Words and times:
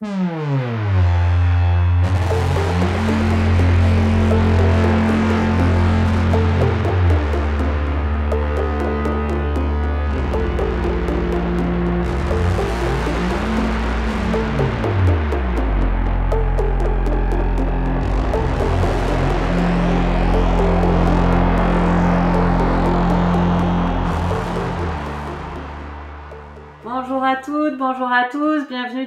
bonjour 0.00 0.55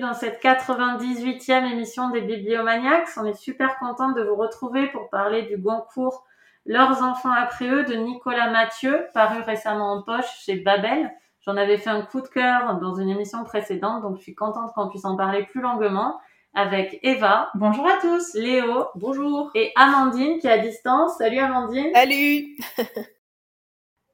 dans 0.09 0.15
cette 0.15 0.41
98e 0.41 1.71
émission 1.71 2.09
des 2.09 2.21
Bibliomaniacs. 2.21 3.09
On 3.17 3.25
est 3.25 3.36
super 3.36 3.77
contente 3.77 4.15
de 4.15 4.23
vous 4.23 4.36
retrouver 4.36 4.87
pour 4.87 5.07
parler 5.09 5.43
du 5.43 5.57
Goncourt 5.57 6.25
Leurs 6.65 7.04
enfants 7.04 7.31
après 7.31 7.69
eux 7.69 7.83
de 7.83 7.93
Nicolas 7.93 8.50
Mathieu, 8.50 9.05
paru 9.14 9.41
récemment 9.41 9.93
en 9.93 10.01
poche 10.01 10.25
chez 10.43 10.55
Babel. 10.55 11.11
J'en 11.41 11.57
avais 11.57 11.77
fait 11.77 11.91
un 11.91 12.01
coup 12.01 12.21
de 12.21 12.27
cœur 12.27 12.79
dans 12.79 12.95
une 12.95 13.09
émission 13.09 13.43
précédente, 13.43 14.01
donc 14.01 14.17
je 14.17 14.23
suis 14.23 14.36
contente 14.36 14.73
qu'on 14.73 14.89
puisse 14.89 15.05
en 15.05 15.15
parler 15.15 15.43
plus 15.43 15.61
longuement 15.61 16.19
avec 16.55 17.00
Eva. 17.03 17.51
Bonjour 17.53 17.87
à 17.87 17.97
tous. 18.01 18.33
Léo. 18.33 18.87
Bonjour. 18.95 19.51
Et 19.53 19.71
Amandine 19.75 20.39
qui 20.39 20.47
est 20.47 20.51
à 20.51 20.57
distance. 20.57 21.17
Salut 21.19 21.37
Amandine. 21.37 21.91
Salut. 21.93 22.57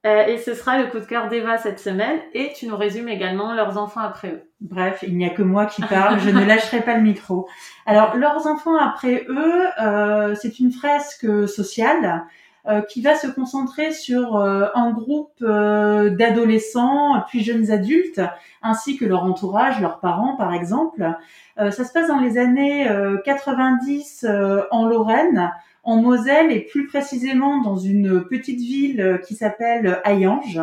Euh, 0.06 0.28
et 0.28 0.38
ce 0.38 0.54
sera 0.54 0.78
le 0.78 0.88
coup 0.88 1.00
de 1.00 1.06
cœur 1.06 1.30
d'Eva 1.30 1.58
cette 1.58 1.80
semaine. 1.80 2.20
Et 2.34 2.54
tu 2.56 2.68
nous 2.68 2.78
résumes 2.78 3.10
également 3.10 3.54
leurs 3.56 3.78
enfants 3.78 4.02
après 4.02 4.30
eux. 4.30 4.44
Bref, 4.62 5.04
il 5.08 5.18
n'y 5.18 5.26
a 5.26 5.32
que 5.32 5.42
moi 5.42 5.66
qui 5.66 5.82
parle, 5.90 6.20
je 6.20 6.30
ne 6.30 6.46
lâcherai 6.46 6.82
pas 6.82 6.96
le 6.96 7.02
micro. 7.02 7.48
Alors, 7.86 8.16
leurs 8.16 8.46
enfants 8.46 8.78
après 8.78 9.26
eux, 9.28 9.66
euh, 9.82 10.36
c'est 10.36 10.60
une 10.60 10.72
fresque 10.72 11.50
sociale 11.50 12.24
euh, 12.68 12.82
qui 12.82 13.02
va 13.02 13.16
se 13.16 13.28
concentrer 13.28 13.92
sur 13.92 14.38
un 14.38 14.92
groupe 14.92 15.40
d'adolescents 15.40 17.24
puis 17.28 17.44
jeunes 17.44 17.72
adultes, 17.72 18.22
ainsi 18.62 18.98
que 18.98 19.06
leur 19.06 19.24
entourage, 19.24 19.82
leurs 19.82 20.00
parents 20.00 20.36
par 20.36 20.54
exemple. 20.54 21.04
ça 21.58 21.72
se 21.72 21.92
passe 21.92 22.08
dans 22.08 22.20
les 22.20 22.38
années 22.38 22.88
90 23.24 24.26
en 24.72 24.88
Lorraine 24.88 25.52
en 25.86 26.02
Moselle 26.02 26.52
et 26.52 26.62
plus 26.62 26.88
précisément 26.88 27.62
dans 27.62 27.78
une 27.78 28.26
petite 28.26 28.60
ville 28.60 29.22
qui 29.26 29.36
s'appelle 29.36 30.02
Hayange. 30.04 30.60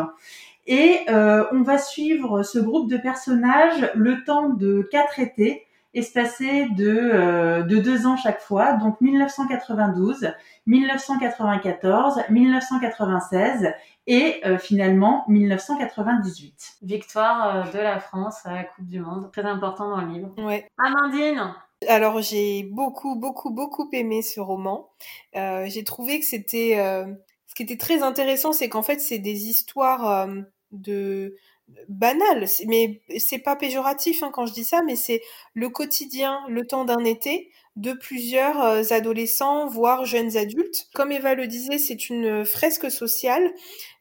Et 0.65 1.01
euh, 1.09 1.45
on 1.51 1.61
va 1.61 1.77
suivre 1.77 2.43
ce 2.43 2.59
groupe 2.59 2.89
de 2.89 2.97
personnages 2.97 3.89
le 3.95 4.23
temps 4.23 4.49
de 4.49 4.87
quatre 4.91 5.19
étés, 5.19 5.65
espacés 5.93 6.67
de, 6.69 6.87
euh, 6.87 7.63
de 7.63 7.77
deux 7.77 8.07
ans 8.07 8.15
chaque 8.15 8.39
fois, 8.39 8.73
donc 8.73 8.99
1992, 9.01 10.31
1994, 10.65 12.21
1996 12.29 13.73
et 14.07 14.41
euh, 14.45 14.57
finalement 14.57 15.25
1998. 15.27 16.77
Victoire 16.81 17.69
de 17.71 17.79
la 17.79 17.99
France 17.99 18.45
à 18.45 18.53
la 18.53 18.63
Coupe 18.63 18.87
du 18.87 19.01
Monde, 19.01 19.29
très 19.31 19.43
important 19.43 19.89
dans 19.89 20.01
le 20.01 20.07
livre. 20.07 20.29
Ouais. 20.37 20.67
Amandine 20.77 21.53
alors 21.87 22.21
j'ai 22.21 22.63
beaucoup, 22.63 23.15
beaucoup, 23.15 23.51
beaucoup 23.51 23.89
aimé 23.91 24.21
ce 24.21 24.39
roman. 24.39 24.89
Euh, 25.35 25.65
j'ai 25.67 25.83
trouvé 25.83 26.19
que 26.19 26.25
c'était... 26.25 26.75
Euh, 26.77 27.05
ce 27.47 27.55
qui 27.55 27.63
était 27.63 27.77
très 27.77 28.01
intéressant, 28.01 28.51
c'est 28.51 28.67
qu'en 28.67 28.81
fait, 28.81 28.99
c'est 28.99 29.19
des 29.19 29.47
histoires 29.47 30.27
euh, 30.27 30.41
de 30.71 31.35
banales, 31.87 32.45
mais 32.67 33.01
c'est 33.19 33.39
pas 33.39 33.55
péjoratif 33.55 34.21
hein, 34.23 34.31
quand 34.33 34.45
je 34.45 34.53
dis 34.53 34.63
ça, 34.63 34.81
mais 34.83 34.95
c'est 34.95 35.21
le 35.53 35.69
quotidien, 35.69 36.41
le 36.49 36.65
temps 36.65 36.83
d'un 36.83 37.03
été 37.03 37.51
de 37.75 37.93
plusieurs 37.93 38.91
adolescents, 38.91 39.67
voire 39.67 40.05
jeunes 40.05 40.35
adultes. 40.35 40.87
Comme 40.93 41.11
Eva 41.11 41.35
le 41.35 41.47
disait, 41.47 41.77
c'est 41.77 42.09
une 42.09 42.43
fresque 42.45 42.91
sociale 42.91 43.51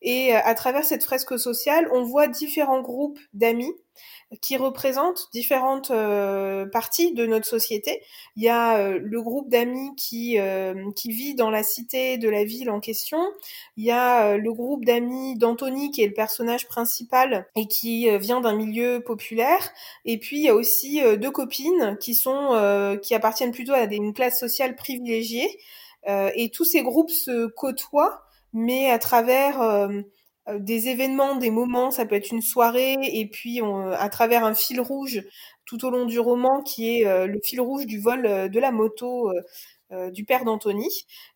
et 0.02 0.34
à 0.34 0.54
travers 0.54 0.84
cette 0.84 1.04
fresque 1.04 1.38
sociale, 1.38 1.88
on 1.92 2.02
voit 2.02 2.28
différents 2.28 2.82
groupes 2.82 3.18
d'amis 3.32 3.72
qui 4.40 4.56
représente 4.56 5.28
différentes 5.32 5.90
euh, 5.90 6.66
parties 6.66 7.12
de 7.12 7.26
notre 7.26 7.46
société. 7.46 8.02
Il 8.36 8.42
y 8.42 8.48
a 8.48 8.78
euh, 8.78 8.98
le 9.02 9.22
groupe 9.22 9.50
d'amis 9.50 9.94
qui 9.96 10.38
euh, 10.38 10.90
qui 10.96 11.10
vit 11.10 11.34
dans 11.34 11.50
la 11.50 11.62
cité 11.62 12.18
de 12.18 12.28
la 12.28 12.44
ville 12.44 12.70
en 12.70 12.80
question. 12.80 13.18
Il 13.76 13.84
y 13.84 13.90
a 13.90 14.36
le 14.36 14.52
groupe 14.52 14.84
d'amis 14.84 15.36
d'Anthony 15.36 15.90
qui 15.90 16.02
est 16.02 16.06
le 16.06 16.14
personnage 16.14 16.66
principal 16.66 17.46
et 17.56 17.66
qui 17.66 18.08
vient 18.18 18.40
d'un 18.40 18.54
milieu 18.54 19.02
populaire. 19.04 19.70
Et 20.04 20.18
puis 20.18 20.38
il 20.38 20.44
y 20.44 20.48
a 20.48 20.54
aussi 20.54 21.00
deux 21.18 21.30
copines 21.30 21.96
qui 22.00 22.14
sont 22.14 22.98
qui 23.02 23.14
appartiennent 23.14 23.52
plutôt 23.52 23.74
à 23.74 23.84
une 23.84 24.14
classe 24.14 24.38
sociale 24.38 24.76
privilégiée. 24.76 25.58
et 26.06 26.50
tous 26.50 26.64
ces 26.64 26.82
groupes 26.82 27.10
se 27.10 27.46
côtoient, 27.46 28.22
mais 28.52 28.90
à 28.90 28.98
travers 28.98 29.88
euh, 30.48 30.58
des 30.58 30.88
événements, 30.88 31.36
des 31.36 31.50
moments, 31.50 31.90
ça 31.90 32.04
peut 32.04 32.16
être 32.16 32.30
une 32.32 32.42
soirée, 32.42 32.96
et 33.00 33.28
puis 33.28 33.60
à 33.60 34.08
travers 34.08 34.44
un 34.44 34.54
fil 34.54 34.80
rouge 34.80 35.22
tout 35.64 35.84
au 35.84 35.90
long 35.90 36.04
du 36.04 36.18
roman, 36.18 36.62
qui 36.62 36.98
est 36.98 37.06
euh, 37.06 37.26
le 37.26 37.40
fil 37.42 37.60
rouge 37.60 37.86
du 37.86 38.00
vol 38.00 38.26
euh, 38.26 38.48
de 38.48 38.60
la 38.60 38.72
moto 38.72 39.32
du 40.10 40.24
père 40.24 40.46
d'Anthony. 40.46 40.88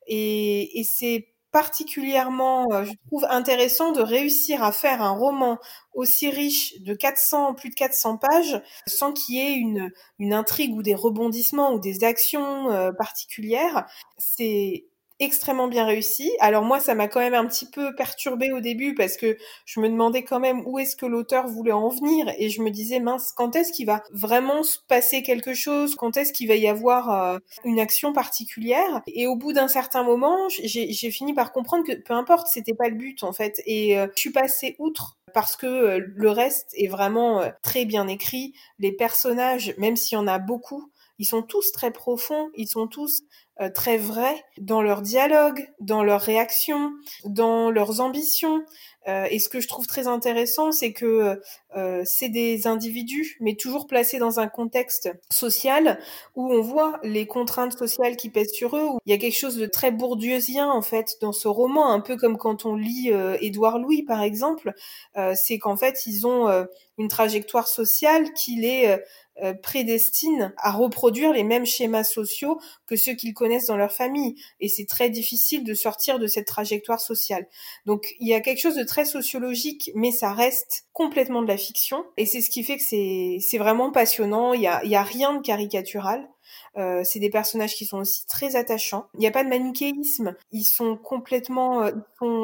Et, 0.07 0.81
et 0.81 0.83
c'est 0.83 1.29
particulièrement, 1.53 2.67
je 2.85 2.93
trouve, 3.07 3.27
intéressant 3.29 3.93
de 3.93 4.01
réussir 4.01 4.63
à 4.63 4.73
faire 4.73 5.03
un 5.03 5.11
roman 5.11 5.59
aussi 5.93 6.31
riche 6.31 6.81
de 6.81 6.95
400, 6.95 7.53
plus 7.53 7.69
de 7.69 7.75
400 7.75 8.17
pages, 8.17 8.63
sans 8.87 9.13
qu'il 9.13 9.35
y 9.35 9.41
ait 9.41 9.53
une, 9.53 9.91
une 10.19 10.33
intrigue 10.33 10.75
ou 10.75 10.83
des 10.83 10.95
rebondissements 10.95 11.75
ou 11.75 11.79
des 11.79 12.03
actions 12.03 12.95
particulières. 12.97 13.87
C'est 14.17 14.87
extrêmement 15.19 15.69
bien 15.69 15.85
réussi. 15.87 16.31
Alors 16.41 16.63
moi, 16.63 16.81
ça 16.81 16.95
m'a 16.95 17.09
quand 17.09 17.21
même 17.21 17.35
un 17.35 17.47
petit 17.47 17.67
peu 17.67 17.95
perturbé 17.95 18.53
au 18.53 18.61
début 18.61 18.95
parce 18.95 19.17
que 19.17 19.37
je 19.65 19.81
me 19.81 19.89
demandais 19.89 20.25
quand 20.25 20.41
même 20.41 20.63
où 20.67 20.79
est-ce 20.79 20.97
que 20.97 21.07
l'auteur 21.07 21.47
voulait 21.47 21.73
en 21.73 21.89
venir 21.89 22.33
et 22.39 22.51
je 22.51 22.63
me 22.63 22.71
disais 22.71 23.01
mince, 23.01 23.33
quand 23.35 23.57
est-ce 23.57 23.73
qu'il 23.73 23.87
va 23.87 24.03
vraiment 24.13 24.63
se 24.63 24.79
passer 24.89 25.23
quelque 25.23 25.55
chose? 25.55 25.95
Quand 25.97 26.17
est-ce 26.17 26.33
qu'il 26.33 26.49
va 26.49 26.57
y 26.57 26.69
avoir 26.69 27.11
euh, 27.11 27.39
une 27.65 27.81
action 27.81 28.13
particulière? 28.13 29.03
Et 29.07 29.27
au 29.27 29.37
bout 29.37 29.53
d'un 29.53 29.69
certain 29.69 30.03
moment, 30.03 30.49
j'ai 30.49 31.11
fini 31.11 31.33
par 31.33 31.53
comprendre 31.53 31.85
que 31.85 31.95
peu 31.95 32.15
importe, 32.15 32.49
c'était 32.49 32.75
pas 32.75 32.89
le 32.89 32.97
but 32.97 33.23
en 33.23 33.33
fait. 33.33 33.63
Et 33.67 33.99
euh, 33.99 34.09
je 34.15 34.21
suis 34.21 34.33
passée 34.33 34.77
outre 34.79 35.19
parce 35.33 35.57
que 35.57 35.67
euh, 35.67 36.01
le 36.15 36.31
reste 36.31 36.71
est 36.75 36.89
vraiment 36.89 37.43
très 37.63 37.85
bien 37.85 38.07
écrit. 38.09 38.53
Les 38.79 38.93
personnages, 38.93 39.75
même 39.79 39.97
s'il 39.97 40.17
y 40.17 40.21
en 40.21 40.29
a 40.29 40.39
beaucoup, 40.39 40.91
ils 41.19 41.27
sont 41.27 41.43
tous 41.43 41.73
très 41.73 41.91
profonds, 41.91 42.51
ils 42.55 42.69
sont 42.69 42.87
tous 42.87 43.23
euh, 43.63 43.71
très 43.71 43.97
vrais 43.97 44.45
dans 44.59 44.83
leur 44.83 45.01
dialogue, 45.01 45.67
dans 45.81 46.05
leurs 46.05 46.21
réactions, 46.21 46.93
dans 47.25 47.71
leurs 47.71 48.03
ambitions. 48.03 48.63
Euh, 49.09 49.27
et 49.31 49.39
ce 49.39 49.49
que 49.49 49.61
je 49.61 49.69
trouve 49.69 49.87
très 49.87 50.09
intéressant, 50.09 50.73
c'est 50.73 50.93
que 50.93 51.41
euh, 51.75 52.03
c'est 52.05 52.29
des 52.29 52.67
individus, 52.67 53.39
mais 53.41 53.55
toujours 53.55 53.87
placés 53.87 54.19
dans 54.19 54.41
un 54.41 54.49
contexte 54.49 55.09
social 55.31 55.99
où 56.35 56.53
on 56.53 56.61
voit 56.61 57.01
les 57.03 57.27
contraintes 57.27 57.79
sociales 57.79 58.17
qui 58.17 58.29
pèsent 58.29 58.53
sur 58.53 58.77
eux. 58.77 58.85
Où 58.85 58.99
il 59.07 59.11
y 59.11 59.15
a 59.15 59.19
quelque 59.19 59.39
chose 59.39 59.57
de 59.57 59.65
très 59.65 59.91
bourdieusien 59.91 60.71
en 60.71 60.83
fait 60.83 61.17
dans 61.23 61.33
ce 61.33 61.49
roman, 61.49 61.91
un 61.91 62.01
peu 62.01 62.17
comme 62.19 62.37
quand 62.37 62.67
on 62.67 62.77
lit 62.77 63.11
Édouard 63.41 63.79
Louis 63.79 64.03
par 64.03 64.23
exemple. 64.23 64.75
c'est 65.35 65.59
qu'en 65.59 65.77
fait 65.77 66.05
ils 66.07 66.27
ont 66.27 66.67
une 66.99 67.09
trajectoire 67.09 67.69
sociale 67.69 68.33
qui 68.33 68.57
les 68.57 68.99
euh, 69.43 69.55
prédestinent 69.55 70.51
à 70.57 70.73
reproduire 70.73 71.33
les 71.33 71.45
mêmes 71.45 71.67
schémas 71.67 72.05
sociaux 72.05 72.59
que 72.87 72.97
ceux 72.97 73.15
qu'ils 73.15 73.35
connaissent 73.35 73.67
dans 73.67 73.77
leur 73.77 73.93
famille. 73.93 74.35
Et 74.61 74.69
c'est 74.69 74.87
très 74.87 75.11
difficile 75.11 75.65
de 75.65 75.75
sortir 75.75 76.19
de 76.19 76.27
cette 76.27 76.47
trajectoire 76.47 77.01
sociale. 77.01 77.47
Donc 77.85 78.15
il 78.21 78.29
y 78.29 78.35
a 78.35 78.41
quelque 78.41 78.61
chose 78.61 78.77
de 78.77 78.85
très 78.85 79.05
sociologique, 79.05 79.91
mais 79.95 80.11
ça 80.11 80.33
reste 80.33 80.87
complètement 80.93 81.43
de 81.43 81.49
la 81.49 81.59
fiction. 81.59 82.05
Et 82.17 82.27
c'est 82.27 82.41
ce 82.41 82.51
qui 82.51 82.63
fait 82.63 82.77
que 82.77 82.83
c'est 82.83 83.59
vraiment 83.59 83.91
passionnant. 83.91 84.55
Il 84.55 84.63
y 84.63 84.67
a, 84.67 84.83
il 84.85 84.91
y 84.91 84.97
a 84.97 85.03
rien 85.03 85.35
de 85.35 85.43
caricatural. 85.43 86.27
Euh, 86.77 87.03
c'est 87.05 87.19
des 87.19 87.31
personnages 87.31 87.75
qui 87.75 87.87
sont 87.87 87.99
aussi 87.99 88.27
très 88.27 88.55
attachants. 88.55 89.07
Il 89.15 89.21
n'y 89.21 89.27
a 89.27 89.31
pas 89.31 89.45
de 89.45 89.49
manichéisme. 89.49 90.35
Ils 90.53 90.65
sont 90.65 90.97
complètement. 90.97 91.83
Euh, 91.83 91.93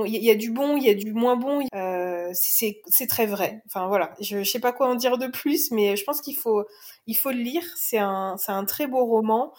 il 0.06 0.24
y 0.24 0.30
a 0.30 0.34
du 0.34 0.50
bon, 0.50 0.76
il 0.76 0.84
y 0.84 0.88
a 0.88 0.94
du 0.94 1.12
moins 1.12 1.36
bon. 1.36 1.66
Euh, 1.74 2.30
c'est 2.32 3.06
très 3.08 3.26
vrai. 3.26 3.62
Enfin 3.66 3.88
voilà. 3.88 4.14
Je, 4.20 4.38
ne 4.38 4.44
sais 4.44 4.60
pas 4.60 4.72
quoi 4.72 4.88
en 4.88 4.94
dire 4.94 5.18
de 5.18 5.26
plus, 5.26 5.70
mais 5.70 5.96
je 5.96 6.04
pense 6.04 6.20
qu'il 6.22 6.36
faut 6.36 6.64
il 7.06 7.14
faut 7.14 7.30
le 7.30 7.38
lire. 7.38 7.64
C'est 7.76 7.98
un 7.98 8.36
c'est 8.38 8.52
un 8.52 8.64
très 8.64 8.86
beau 8.86 9.04
roman 9.04 9.52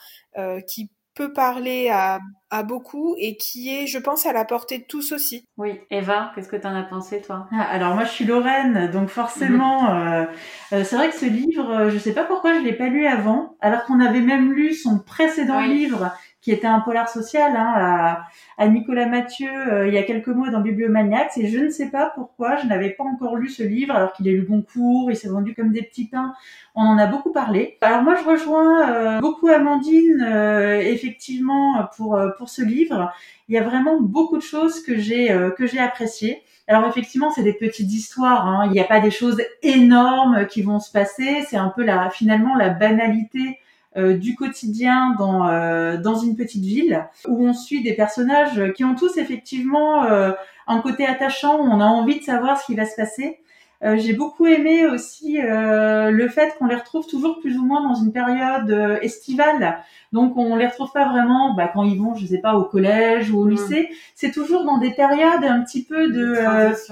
qui 0.67 0.89
peut 1.15 1.31
parler 1.31 1.89
à, 1.89 2.19
à, 2.49 2.63
beaucoup 2.63 3.15
et 3.17 3.37
qui 3.37 3.69
est, 3.69 3.87
je 3.87 3.99
pense, 3.99 4.25
à 4.25 4.33
la 4.33 4.45
portée 4.45 4.79
de 4.79 4.83
tous 4.83 5.11
aussi. 5.11 5.45
Oui, 5.57 5.79
Eva, 5.91 6.31
qu'est-ce 6.33 6.49
que 6.49 6.55
tu 6.55 6.67
en 6.67 6.75
as 6.75 6.83
pensé, 6.83 7.21
toi? 7.21 7.47
Ah, 7.51 7.61
Alors 7.61 7.95
moi, 7.95 8.03
je 8.03 8.09
suis 8.09 8.25
Lorraine, 8.25 8.89
donc 8.91 9.09
forcément, 9.09 9.83
mhm. 9.83 9.89
euh, 9.89 10.25
euh, 10.73 10.83
c'est 10.83 10.95
vrai 10.95 11.09
que 11.09 11.15
ce 11.15 11.25
livre, 11.25 11.69
euh, 11.69 11.89
je 11.89 11.97
sais 11.97 12.13
pas 12.13 12.23
pourquoi 12.23 12.55
je 12.55 12.59
l'ai 12.63 12.73
pas 12.73 12.87
lu 12.87 13.05
avant, 13.05 13.55
alors 13.61 13.83
qu'on 13.85 13.99
avait 13.99 14.21
même 14.21 14.53
lu 14.53 14.73
son 14.73 14.99
précédent 14.99 15.61
livre 15.61 16.11
qui 16.43 16.51
était 16.51 16.67
un 16.67 16.81
polar 16.81 17.07
social 17.07 17.55
hein, 17.55 17.73
à, 17.75 18.27
à, 18.57 18.67
Nicolas 18.67 19.07
Mathieu 19.07 19.49
euh, 19.49 19.87
il 19.87 19.93
y 19.93 19.97
a 19.97 20.03
quelques 20.03 20.27
mois 20.27 20.49
dans 20.49 20.59
Bibliomaniacs 20.59 21.37
et 21.37 21.47
je 21.47 21.57
ne 21.57 21.69
sais 21.69 21.89
pas 21.89 22.11
pourquoi 22.13 22.57
je 22.57 22.67
n'avais 22.67 22.89
pas 22.89 23.05
encore 23.05 23.37
lu 23.37 23.47
ce 23.47 23.63
livre 23.63 23.95
alors 23.95 24.11
qu'il 24.11 24.27
est 24.27 24.31
eu 24.31 24.43
Goncourt, 24.43 25.09
il 25.09 25.15
s'est 25.15 25.29
vendu 25.29 25.55
comme 25.55 25.71
des 25.71 25.81
petits 25.81 26.05
pains, 26.05 26.33
on 26.75 26.81
en 26.81 26.97
a 26.97 27.07
beaucoup 27.07 27.31
parlé. 27.31 27.77
Alors 27.81 28.03
moi 28.03 28.15
je 28.15 28.29
rejoins 28.29 28.89
euh, 28.89 29.19
beaucoup 29.21 29.47
Amandine 29.47 30.21
euh, 30.21 30.79
effectivement 30.81 31.87
pour 31.95 32.19
pour 32.37 32.49
ce 32.49 32.61
livre. 32.61 33.11
Il 33.47 33.55
y 33.55 33.57
a 33.57 33.63
vraiment 33.63 34.01
beaucoup 34.01 34.37
de 34.37 34.43
choses 34.43 34.83
que 34.83 34.97
j'ai 34.97 35.27
que 35.57 35.65
j'ai 35.65 35.79
appréciées. 35.79 36.43
Alors 36.67 36.87
effectivement, 36.87 37.29
c'est 37.29 37.43
des 37.43 37.53
petites 37.53 37.91
histoires. 37.91 38.47
Hein. 38.47 38.63
Il 38.67 38.71
n'y 38.71 38.79
a 38.79 38.85
pas 38.85 39.01
des 39.01 39.11
choses 39.11 39.41
énormes 39.61 40.47
qui 40.47 40.61
vont 40.61 40.79
se 40.79 40.91
passer. 40.91 41.43
C'est 41.49 41.57
un 41.57 41.69
peu 41.69 41.83
la 41.83 42.09
finalement 42.09 42.55
la 42.55 42.69
banalité 42.69 43.59
euh, 43.95 44.17
du 44.17 44.35
quotidien 44.35 45.15
dans 45.17 45.47
euh, 45.47 45.97
dans 45.97 46.15
une 46.15 46.35
petite 46.35 46.63
ville 46.63 47.07
où 47.27 47.47
on 47.47 47.53
suit 47.53 47.83
des 47.83 47.93
personnages 47.93 48.73
qui 48.73 48.83
ont 48.83 48.95
tous 48.95 49.17
effectivement 49.17 50.05
euh, 50.05 50.31
un 50.67 50.79
côté 50.79 51.05
attachant. 51.05 51.59
Où 51.59 51.63
on 51.63 51.79
a 51.79 51.85
envie 51.85 52.19
de 52.19 52.23
savoir 52.23 52.59
ce 52.59 52.65
qui 52.65 52.75
va 52.75 52.85
se 52.85 52.95
passer. 52.95 53.39
Euh, 53.83 53.97
j'ai 53.97 54.13
beaucoup 54.13 54.47
aimé 54.47 54.85
aussi 54.87 55.41
euh, 55.41 56.09
le 56.09 56.29
fait 56.29 56.55
qu'on 56.57 56.67
les 56.67 56.75
retrouve 56.75 57.05
toujours 57.05 57.41
plus 57.41 57.57
ou 57.57 57.65
moins 57.65 57.85
dans 57.85 57.95
une 57.95 58.13
période 58.13 58.71
euh, 58.71 58.97
estivale. 59.01 59.77
Donc 60.13 60.37
on 60.37 60.55
les 60.55 60.67
retrouve 60.67 60.91
pas 60.93 61.09
vraiment 61.09 61.53
bah, 61.53 61.69
quand 61.73 61.83
ils 61.83 61.99
vont, 61.99 62.15
je 62.15 62.25
sais 62.25 62.37
pas, 62.37 62.55
au 62.55 62.63
collège 62.63 63.31
ou 63.31 63.39
au 63.39 63.45
mm. 63.45 63.49
lycée. 63.49 63.89
C'est 64.15 64.31
toujours 64.31 64.63
dans 64.63 64.77
des 64.77 64.91
périodes 64.91 65.43
un 65.43 65.61
petit 65.63 65.83
peu 65.83 66.09
de, 66.13 66.37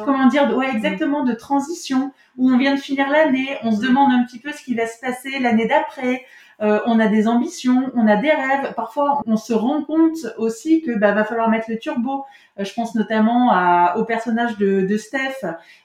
comment 0.04 0.28
dire, 0.28 0.54
ouais 0.58 0.70
exactement 0.70 1.24
de 1.24 1.34
transition 1.34 2.12
où 2.38 2.50
on 2.52 2.58
vient 2.58 2.76
de 2.76 2.80
finir 2.80 3.10
l'année, 3.10 3.58
on 3.64 3.72
se 3.72 3.82
demande 3.82 4.12
un 4.12 4.24
petit 4.26 4.40
peu 4.40 4.52
ce 4.52 4.64
qui 4.64 4.74
va 4.74 4.86
se 4.86 5.00
passer 5.00 5.40
l'année 5.40 5.68
d'après. 5.68 6.26
Euh, 6.62 6.80
on 6.86 7.00
a 7.00 7.08
des 7.08 7.28
ambitions, 7.28 7.92
on 7.96 8.08
a 8.08 8.16
des 8.18 8.30
rêves. 8.30 8.74
Parfois, 8.76 9.24
on 9.26 9.36
se 9.36 9.54
rend 9.54 9.84
compte 9.84 10.28
aussi 10.38 10.82
que 10.82 10.92
bah, 10.92 11.12
va 11.12 11.24
falloir 11.24 11.50
mettre 11.50 11.70
le 11.70 11.80
turbo. 11.80 12.26
Euh, 12.60 12.64
je 12.64 12.74
pense 12.74 12.94
notamment 12.94 13.52
à, 13.52 13.96
au 13.98 14.06
personnage 14.06 14.58
de, 14.58 14.82
de 14.82 14.98
Steph, 14.98 15.44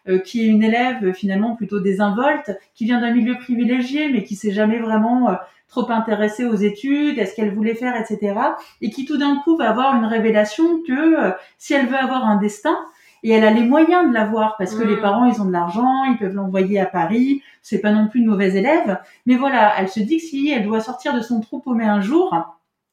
euh, 0.09 0.19
qui 0.19 0.43
est 0.43 0.47
une 0.47 0.63
élève 0.63 1.13
finalement 1.13 1.57
plutôt 1.57 1.81
désinvolte, 1.81 2.51
qui 2.75 2.85
vient 2.85 3.01
d'un 3.01 3.13
milieu 3.13 3.37
privilégié, 3.39 4.11
mais 4.11 4.23
qui 4.23 4.37
s'est 4.37 4.53
jamais 4.53 4.79
vraiment 4.79 5.35
trop 5.69 5.91
intéressée 5.91 6.45
aux 6.45 6.55
études, 6.55 7.19
à 7.19 7.27
ce 7.27 7.35
qu'elle 7.35 7.55
voulait 7.55 7.75
faire, 7.75 7.97
etc. 7.97 8.39
Et 8.83 8.91
qui 8.91 9.05
tout 9.05 9.17
d'un 9.17 9.37
coup 9.37 9.57
va 9.57 9.71
avoir 9.71 9.97
une 9.97 10.05
révélation 10.05 10.83
que 10.87 11.33
si 11.59 11.75
elle 11.75 11.87
veut 11.87 11.97
avoir 11.97 12.25
un 12.25 12.37
destin, 12.37 12.79
et 13.27 13.31
elle 13.31 13.45
a 13.45 13.51
les 13.51 13.65
moyens 13.65 14.09
de 14.09 14.15
l'avoir 14.15 14.57
parce 14.57 14.75
que 14.75 14.85
les 14.85 14.97
mm. 14.97 15.01
parents 15.01 15.25
ils 15.25 15.43
ont 15.43 15.47
de 15.47 15.53
l'argent, 15.53 16.05
ils 16.05 16.17
peuvent 16.17 16.35
l'envoyer 16.35 16.79
à 16.79 16.87
Paris, 16.87 17.43
c'est 17.61 17.81
pas 17.81 17.91
non 17.91 18.07
plus 18.07 18.21
une 18.21 18.27
mauvaise 18.27 18.55
élève, 18.55 19.01
mais 19.27 19.35
voilà, 19.35 19.75
elle 19.79 19.89
se 19.89 20.01
dit 20.01 20.19
que 20.19 20.23
si 20.23 20.51
elle 20.51 20.65
doit 20.65 20.81
sortir 20.81 21.13
de 21.13 21.21
son 21.21 21.41
trou 21.41 21.59
paumé 21.59 21.85
un 21.85 22.01
jour, 22.01 22.35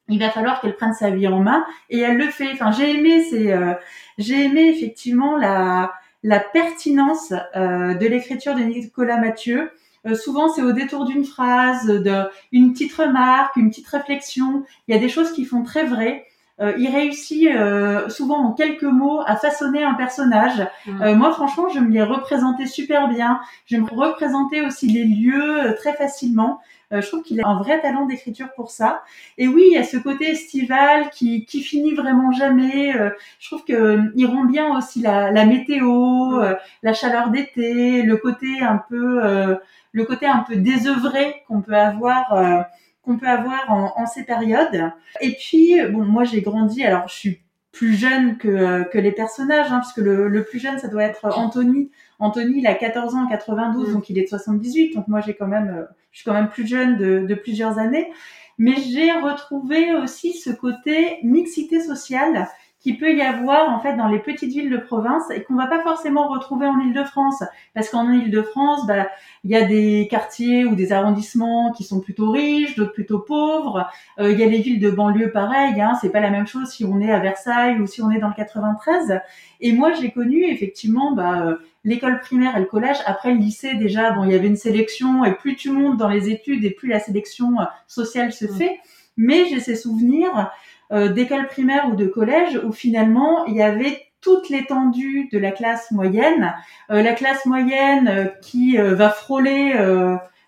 il 0.08 0.18
va 0.18 0.30
falloir 0.30 0.60
qu'elle 0.60 0.74
prenne 0.74 0.92
sa 0.92 1.10
vie 1.10 1.28
en 1.28 1.38
main 1.38 1.64
et 1.88 2.00
elle 2.00 2.18
le 2.18 2.26
fait. 2.26 2.50
Enfin, 2.52 2.72
j'ai 2.72 2.98
aimé, 2.98 3.22
c'est, 3.22 3.52
euh, 3.52 3.74
j'ai 4.18 4.44
aimé 4.44 4.68
effectivement 4.68 5.36
la 5.36 5.92
la 6.24 6.40
pertinence 6.40 7.32
euh, 7.54 7.94
de 7.94 8.06
l'écriture 8.06 8.54
de 8.54 8.62
Nicolas 8.62 9.18
Mathieu. 9.18 9.70
Euh, 10.06 10.14
souvent, 10.14 10.48
c'est 10.48 10.62
au 10.62 10.72
détour 10.72 11.04
d'une 11.04 11.24
phrase, 11.24 11.86
d'une 11.86 12.72
petite 12.72 12.94
remarque, 12.94 13.56
une 13.56 13.68
petite 13.68 13.86
réflexion. 13.86 14.64
Il 14.88 14.94
y 14.94 14.98
a 14.98 15.00
des 15.00 15.10
choses 15.10 15.32
qui 15.32 15.44
font 15.44 15.62
très 15.62 15.84
vraies. 15.84 16.26
Euh, 16.60 16.72
il 16.78 16.88
réussit 16.88 17.48
euh, 17.48 18.08
souvent 18.08 18.38
en 18.38 18.52
quelques 18.52 18.84
mots 18.84 19.20
à 19.26 19.36
façonner 19.36 19.82
un 19.82 19.94
personnage. 19.94 20.64
Mm. 20.86 21.02
Euh, 21.02 21.14
moi, 21.16 21.32
franchement, 21.32 21.68
je 21.68 21.80
me 21.80 21.90
l'ai 21.90 22.02
représenté 22.02 22.66
super 22.66 23.08
bien. 23.08 23.40
Je 23.66 23.76
me 23.76 23.88
représentais 23.90 24.60
aussi 24.60 24.86
les 24.86 25.04
lieux 25.04 25.74
très 25.78 25.94
facilement. 25.94 26.60
je 26.92 27.04
trouve 27.08 27.22
qu'il 27.22 27.40
a 27.40 27.48
un 27.48 27.58
vrai 27.58 27.80
talent 27.80 28.06
d'écriture 28.06 28.50
pour 28.54 28.70
ça. 28.70 29.02
Et 29.36 29.48
oui, 29.48 29.64
il 29.66 29.72
y 29.72 29.78
a 29.78 29.82
ce 29.82 29.96
côté 29.96 30.30
estival 30.30 31.10
qui, 31.10 31.44
qui 31.44 31.60
finit 31.60 31.94
vraiment 31.94 32.30
jamais. 32.30 32.92
je 33.40 33.48
trouve 33.48 33.64
que 33.64 34.12
il 34.14 34.26
rend 34.26 34.44
bien 34.44 34.78
aussi 34.78 35.00
la, 35.00 35.32
la 35.32 35.44
météo, 35.44 36.38
mm. 36.38 36.56
la 36.84 36.92
chaleur 36.92 37.30
d'été, 37.30 38.02
le 38.02 38.16
côté 38.16 38.60
un 38.62 38.80
peu, 38.88 39.56
le 39.90 40.04
côté 40.04 40.26
un 40.26 40.44
peu 40.46 40.54
désœuvré 40.54 41.42
qu'on 41.48 41.62
peut 41.62 41.74
avoir 41.74 42.66
qu'on 43.04 43.18
peut 43.18 43.28
avoir 43.28 43.70
en, 43.70 44.06
ces 44.06 44.24
périodes. 44.24 44.92
Et 45.20 45.32
puis, 45.32 45.76
bon, 45.90 46.04
moi 46.04 46.24
j'ai 46.24 46.40
grandi, 46.40 46.82
alors 46.82 47.08
je 47.08 47.14
suis 47.14 47.40
plus 47.72 47.94
jeune 47.94 48.38
que, 48.38 48.88
que 48.90 48.98
les 48.98 49.12
personnages, 49.12 49.70
hein, 49.70 49.80
puisque 49.80 49.98
le, 49.98 50.28
le 50.28 50.44
plus 50.44 50.60
jeune, 50.60 50.78
ça 50.78 50.88
doit 50.88 51.02
être 51.02 51.26
Anthony. 51.36 51.90
Anthony, 52.20 52.58
il 52.58 52.66
a 52.66 52.74
14 52.74 53.14
ans 53.14 53.24
en 53.24 53.28
92, 53.28 53.88
mm. 53.88 53.92
donc 53.92 54.10
il 54.10 54.18
est 54.18 54.22
de 54.22 54.28
78, 54.28 54.94
donc 54.94 55.08
moi 55.08 55.20
j'ai 55.20 55.34
quand 55.34 55.48
même, 55.48 55.68
euh, 55.68 55.84
je 56.12 56.18
suis 56.18 56.24
quand 56.24 56.34
même 56.34 56.48
plus 56.48 56.66
jeune 56.66 56.96
de, 56.96 57.26
de 57.26 57.34
plusieurs 57.34 57.78
années. 57.78 58.10
Mais 58.56 58.76
j'ai 58.76 59.10
retrouvé 59.12 59.92
aussi 59.94 60.32
ce 60.32 60.50
côté 60.50 61.18
mixité 61.24 61.80
sociale 61.80 62.48
qui 62.84 62.92
peut 62.92 63.14
y 63.14 63.22
avoir 63.22 63.70
en 63.70 63.80
fait 63.80 63.96
dans 63.96 64.08
les 64.08 64.18
petites 64.18 64.52
villes 64.52 64.68
de 64.68 64.76
province 64.76 65.22
et 65.30 65.42
qu'on 65.42 65.54
va 65.54 65.66
pas 65.66 65.80
forcément 65.80 66.28
retrouver 66.28 66.66
en 66.66 66.78
Île-de-France 66.80 67.42
parce 67.72 67.88
qu'en 67.88 68.12
Île-de-France 68.12 68.86
bah 68.86 69.08
il 69.42 69.50
y 69.50 69.56
a 69.56 69.64
des 69.64 70.06
quartiers 70.10 70.66
ou 70.66 70.74
des 70.74 70.92
arrondissements 70.92 71.72
qui 71.72 71.82
sont 71.82 72.00
plutôt 72.00 72.30
riches, 72.30 72.76
d'autres 72.76 72.92
plutôt 72.92 73.20
pauvres. 73.20 73.88
Euh, 74.18 74.32
il 74.32 74.38
y 74.38 74.42
a 74.42 74.46
les 74.46 74.58
villes 74.58 74.80
de 74.80 74.90
banlieue 74.90 75.30
pareil, 75.30 75.80
hein, 75.80 75.94
c'est 76.02 76.10
pas 76.10 76.20
la 76.20 76.28
même 76.28 76.46
chose 76.46 76.72
si 76.72 76.84
on 76.84 77.00
est 77.00 77.10
à 77.10 77.20
Versailles 77.20 77.80
ou 77.80 77.86
si 77.86 78.02
on 78.02 78.10
est 78.10 78.18
dans 78.18 78.28
le 78.28 78.34
93. 78.34 79.22
Et 79.62 79.72
moi 79.72 79.94
j'ai 79.94 80.10
connu 80.10 80.44
effectivement 80.44 81.12
bah, 81.12 81.46
euh, 81.46 81.56
l'école 81.84 82.20
primaire 82.20 82.54
et 82.54 82.60
le 82.60 82.66
collège. 82.66 82.98
Après 83.06 83.32
le 83.32 83.38
lycée 83.38 83.76
déjà 83.76 84.10
bon 84.10 84.24
il 84.24 84.32
y 84.32 84.34
avait 84.34 84.48
une 84.48 84.56
sélection 84.56 85.24
et 85.24 85.32
plus 85.32 85.56
tu 85.56 85.70
montes 85.70 85.96
dans 85.96 86.10
les 86.10 86.28
études 86.28 86.62
et 86.66 86.70
plus 86.70 86.90
la 86.90 87.00
sélection 87.00 87.58
euh, 87.60 87.64
sociale 87.86 88.30
se 88.34 88.44
mmh. 88.44 88.56
fait. 88.58 88.78
Mais 89.16 89.46
j'ai 89.46 89.60
ces 89.60 89.76
souvenirs 89.76 90.50
d'école 90.90 91.46
primaire 91.48 91.88
ou 91.90 91.96
de 91.96 92.06
collège 92.06 92.60
où 92.64 92.72
finalement 92.72 93.46
il 93.46 93.54
y 93.54 93.62
avait 93.62 94.00
toute 94.24 94.48
l'étendue 94.48 95.28
de 95.30 95.38
la 95.38 95.52
classe 95.52 95.90
moyenne, 95.90 96.54
euh, 96.90 97.02
la 97.02 97.12
classe 97.12 97.44
moyenne 97.44 98.08
euh, 98.08 98.24
qui 98.40 98.76
va 98.76 99.10
frôler 99.10 99.74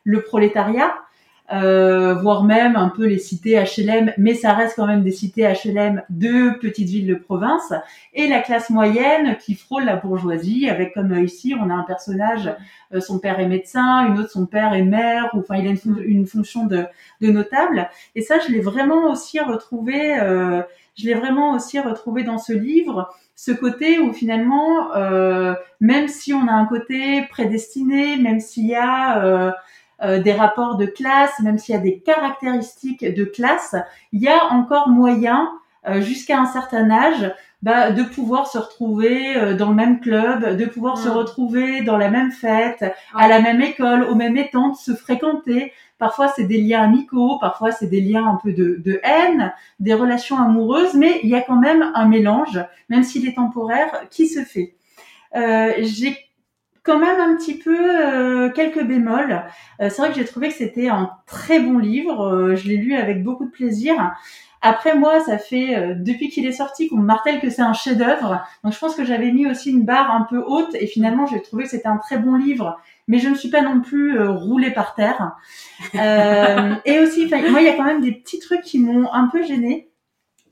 le 0.05 0.23
prolétariat, 0.23 0.95
euh, 1.53 2.15
voire 2.15 2.43
même 2.43 2.75
un 2.75 2.89
peu 2.89 3.07
les 3.07 3.19
cités 3.19 3.57
HLM, 3.57 4.13
mais 4.19 4.35
ça 4.35 4.53
reste 4.53 4.75
quand 4.77 4.87
même 4.87 5.05
des 5.05 5.13
cités 5.13 5.43
HLM 5.43 6.03
de 6.11 6.59
petites 6.59 6.89
villes 6.89 7.07
de 7.07 7.15
province, 7.15 7.73
et 8.15 8.27
la 8.27 8.41
classe 8.41 8.69
moyenne 8.71 9.37
qui 9.39 9.55
frôle 9.55 9.85
la 9.85 9.97
bourgeoisie, 9.97 10.69
avec 10.69 10.95
comme 10.95 11.17
ici 11.23 11.55
on 11.59 11.71
a 11.71 11.75
un 11.75 11.85
personnage, 11.85 12.53
euh, 12.93 13.01
son 13.01 13.21
père 13.21 13.39
est 13.39 13.47
médecin, 13.47 14.07
une 14.09 14.19
autre 14.19 14.31
son 14.31 14.47
père 14.47 14.75
est 14.75 14.83
maire, 14.83 15.31
ou 15.35 15.39
enfin 15.39 15.57
il 15.57 15.69
a 15.69 15.71
une, 15.71 16.03
une 16.05 16.27
fonction 16.27 16.67
de, 16.67 16.85
de, 17.21 17.31
notable, 17.31 17.89
et 18.17 18.23
ça 18.23 18.39
je 18.41 18.53
l'ai 18.53 18.61
vraiment 18.61 19.11
aussi 19.11 19.39
retrouvé, 19.39 20.19
euh, 20.19 20.63
je 20.97 21.07
l'ai 21.07 21.15
vraiment 21.15 21.53
aussi 21.53 21.79
retrouvé 21.79 22.25
dans 22.25 22.39
ce 22.39 22.53
livre, 22.53 23.15
ce 23.37 23.53
côté 23.53 23.99
où 23.99 24.13
finalement, 24.13 24.97
euh, 24.97 25.55
même 25.81 26.09
si 26.09 26.33
on 26.33 26.49
a 26.49 26.53
un 26.53 26.65
côté 26.65 27.23
prédestiné, 27.31 28.17
même 28.17 28.41
s'il 28.41 28.67
y 28.67 28.75
a 28.75 29.55
euh, 30.03 30.21
des 30.21 30.33
rapports 30.33 30.77
de 30.77 30.87
classe, 30.87 31.39
même 31.41 31.59
s'il 31.59 31.75
y 31.75 31.79
a 31.79 31.81
des 31.81 32.01
caractéristiques 32.01 33.05
de 33.05 33.25
classe, 33.25 33.75
il 34.13 34.21
y 34.23 34.29
a 34.29 34.53
encore 34.53 34.89
moyen, 34.89 35.51
euh, 35.89 36.01
jusqu'à 36.01 36.39
un 36.39 36.47
certain 36.47 36.91
âge, 36.91 37.33
bah, 37.63 37.91
de 37.91 38.03
pouvoir 38.03 38.47
se 38.47 38.59
retrouver 38.59 39.37
euh, 39.37 39.55
dans 39.55 39.71
le 39.71 39.75
même 39.75 40.01
club, 40.01 40.57
de 40.57 40.67
pouvoir 40.67 40.99
se 40.99 41.09
retrouver 41.09 41.83
dans 41.83 41.97
la 41.97 42.11
même 42.11 42.31
fête, 42.31 42.85
à 43.15 43.29
la 43.29 43.41
même 43.41 43.63
école, 43.63 44.05
au 44.05 44.15
même 44.15 44.37
étang, 44.37 44.75
se 44.75 44.95
fréquenter. 44.95 45.73
Parfois, 45.99 46.29
c'est 46.29 46.45
des 46.45 46.61
liens 46.61 46.83
amicaux, 46.83 47.39
parfois, 47.41 47.73
c'est 47.73 47.87
des 47.87 48.01
liens 48.01 48.27
un 48.27 48.37
peu 48.37 48.53
de, 48.53 48.77
de, 48.85 49.01
haine, 49.03 49.55
des 49.81 49.95
relations 49.95 50.39
amoureuses, 50.39 50.95
mais 50.95 51.21
il 51.23 51.31
y 51.31 51.35
a 51.35 51.41
quand 51.41 51.59
même 51.59 51.91
un 51.95 52.07
mélange, 52.07 52.61
même 52.89 53.03
s'il 53.03 53.27
est 53.27 53.35
temporaire, 53.35 53.91
qui 54.11 54.29
se 54.29 54.41
fait. 54.41 54.75
Euh, 55.35 55.73
J'ai 55.79 56.17
quand 56.87 56.99
même 56.99 57.21
un 57.21 57.37
petit 57.37 57.59
peu 57.59 57.77
euh, 57.77 58.51
quelques 58.51 58.83
bémols. 58.83 59.43
Euh, 59.83 59.91
c'est 59.91 59.97
vrai 60.01 60.09
que 60.11 60.15
j'ai 60.15 60.25
trouvé 60.25 60.49
que 60.49 60.55
c'était 60.55 60.89
un 60.89 61.11
très 61.27 61.59
bon 61.59 61.79
livre. 61.79 62.25
Euh, 62.25 62.57
je 62.57 62.69
l'ai 62.69 62.77
lu 62.77 62.95
avec 62.95 63.25
beaucoup 63.25 63.45
de 63.45 63.51
plaisir. 63.51 64.15
Après 64.63 64.97
moi, 64.97 65.21
ça 65.21 65.37
fait 65.37 65.95
depuis 65.97 66.29
qu'il 66.29 66.47
est 66.47 66.53
sorti 66.53 66.89
qu'on 66.89 66.97
me 66.97 67.05
martèle 67.05 67.41
que 67.41 67.51
c'est 67.51 67.63
un 67.63 67.75
chef-d'œuvre. 67.75 68.45
Donc 68.65 68.73
je 68.73 68.79
pense 68.79 68.95
que 68.95 69.05
j'avais 69.05 69.31
mis 69.31 69.47
aussi 69.47 69.71
une 69.71 69.85
barre 69.85 70.11
un 70.11 70.23
peu 70.23 70.43
haute 70.45 70.75
et 70.75 70.87
finalement 70.87 71.27
j'ai 71.27 71.43
trouvé 71.43 71.65
que 71.65 71.71
c'était 71.71 71.87
un 71.87 71.99
très 71.99 72.19
bon 72.19 72.37
livre. 72.37 72.81
Mais 73.07 73.19
je 73.19 73.29
ne 73.29 73.35
suis 73.35 73.51
pas 73.51 73.61
non 73.61 73.81
plus 73.81 74.19
roulée 74.27 74.71
par 74.71 74.95
terre. 74.95 75.37
et 75.95 76.99
aussi, 76.99 77.29
moi, 77.51 77.61
il 77.61 77.67
y 77.67 77.69
a 77.69 77.75
quand 77.75 77.85
même 77.85 78.01
des 78.01 78.13
petits 78.13 78.41
trucs 78.41 78.63
qui 78.63 78.81
m'ont 78.81 79.13
un 79.13 79.29
peu 79.29 79.45
gênée. 79.45 79.91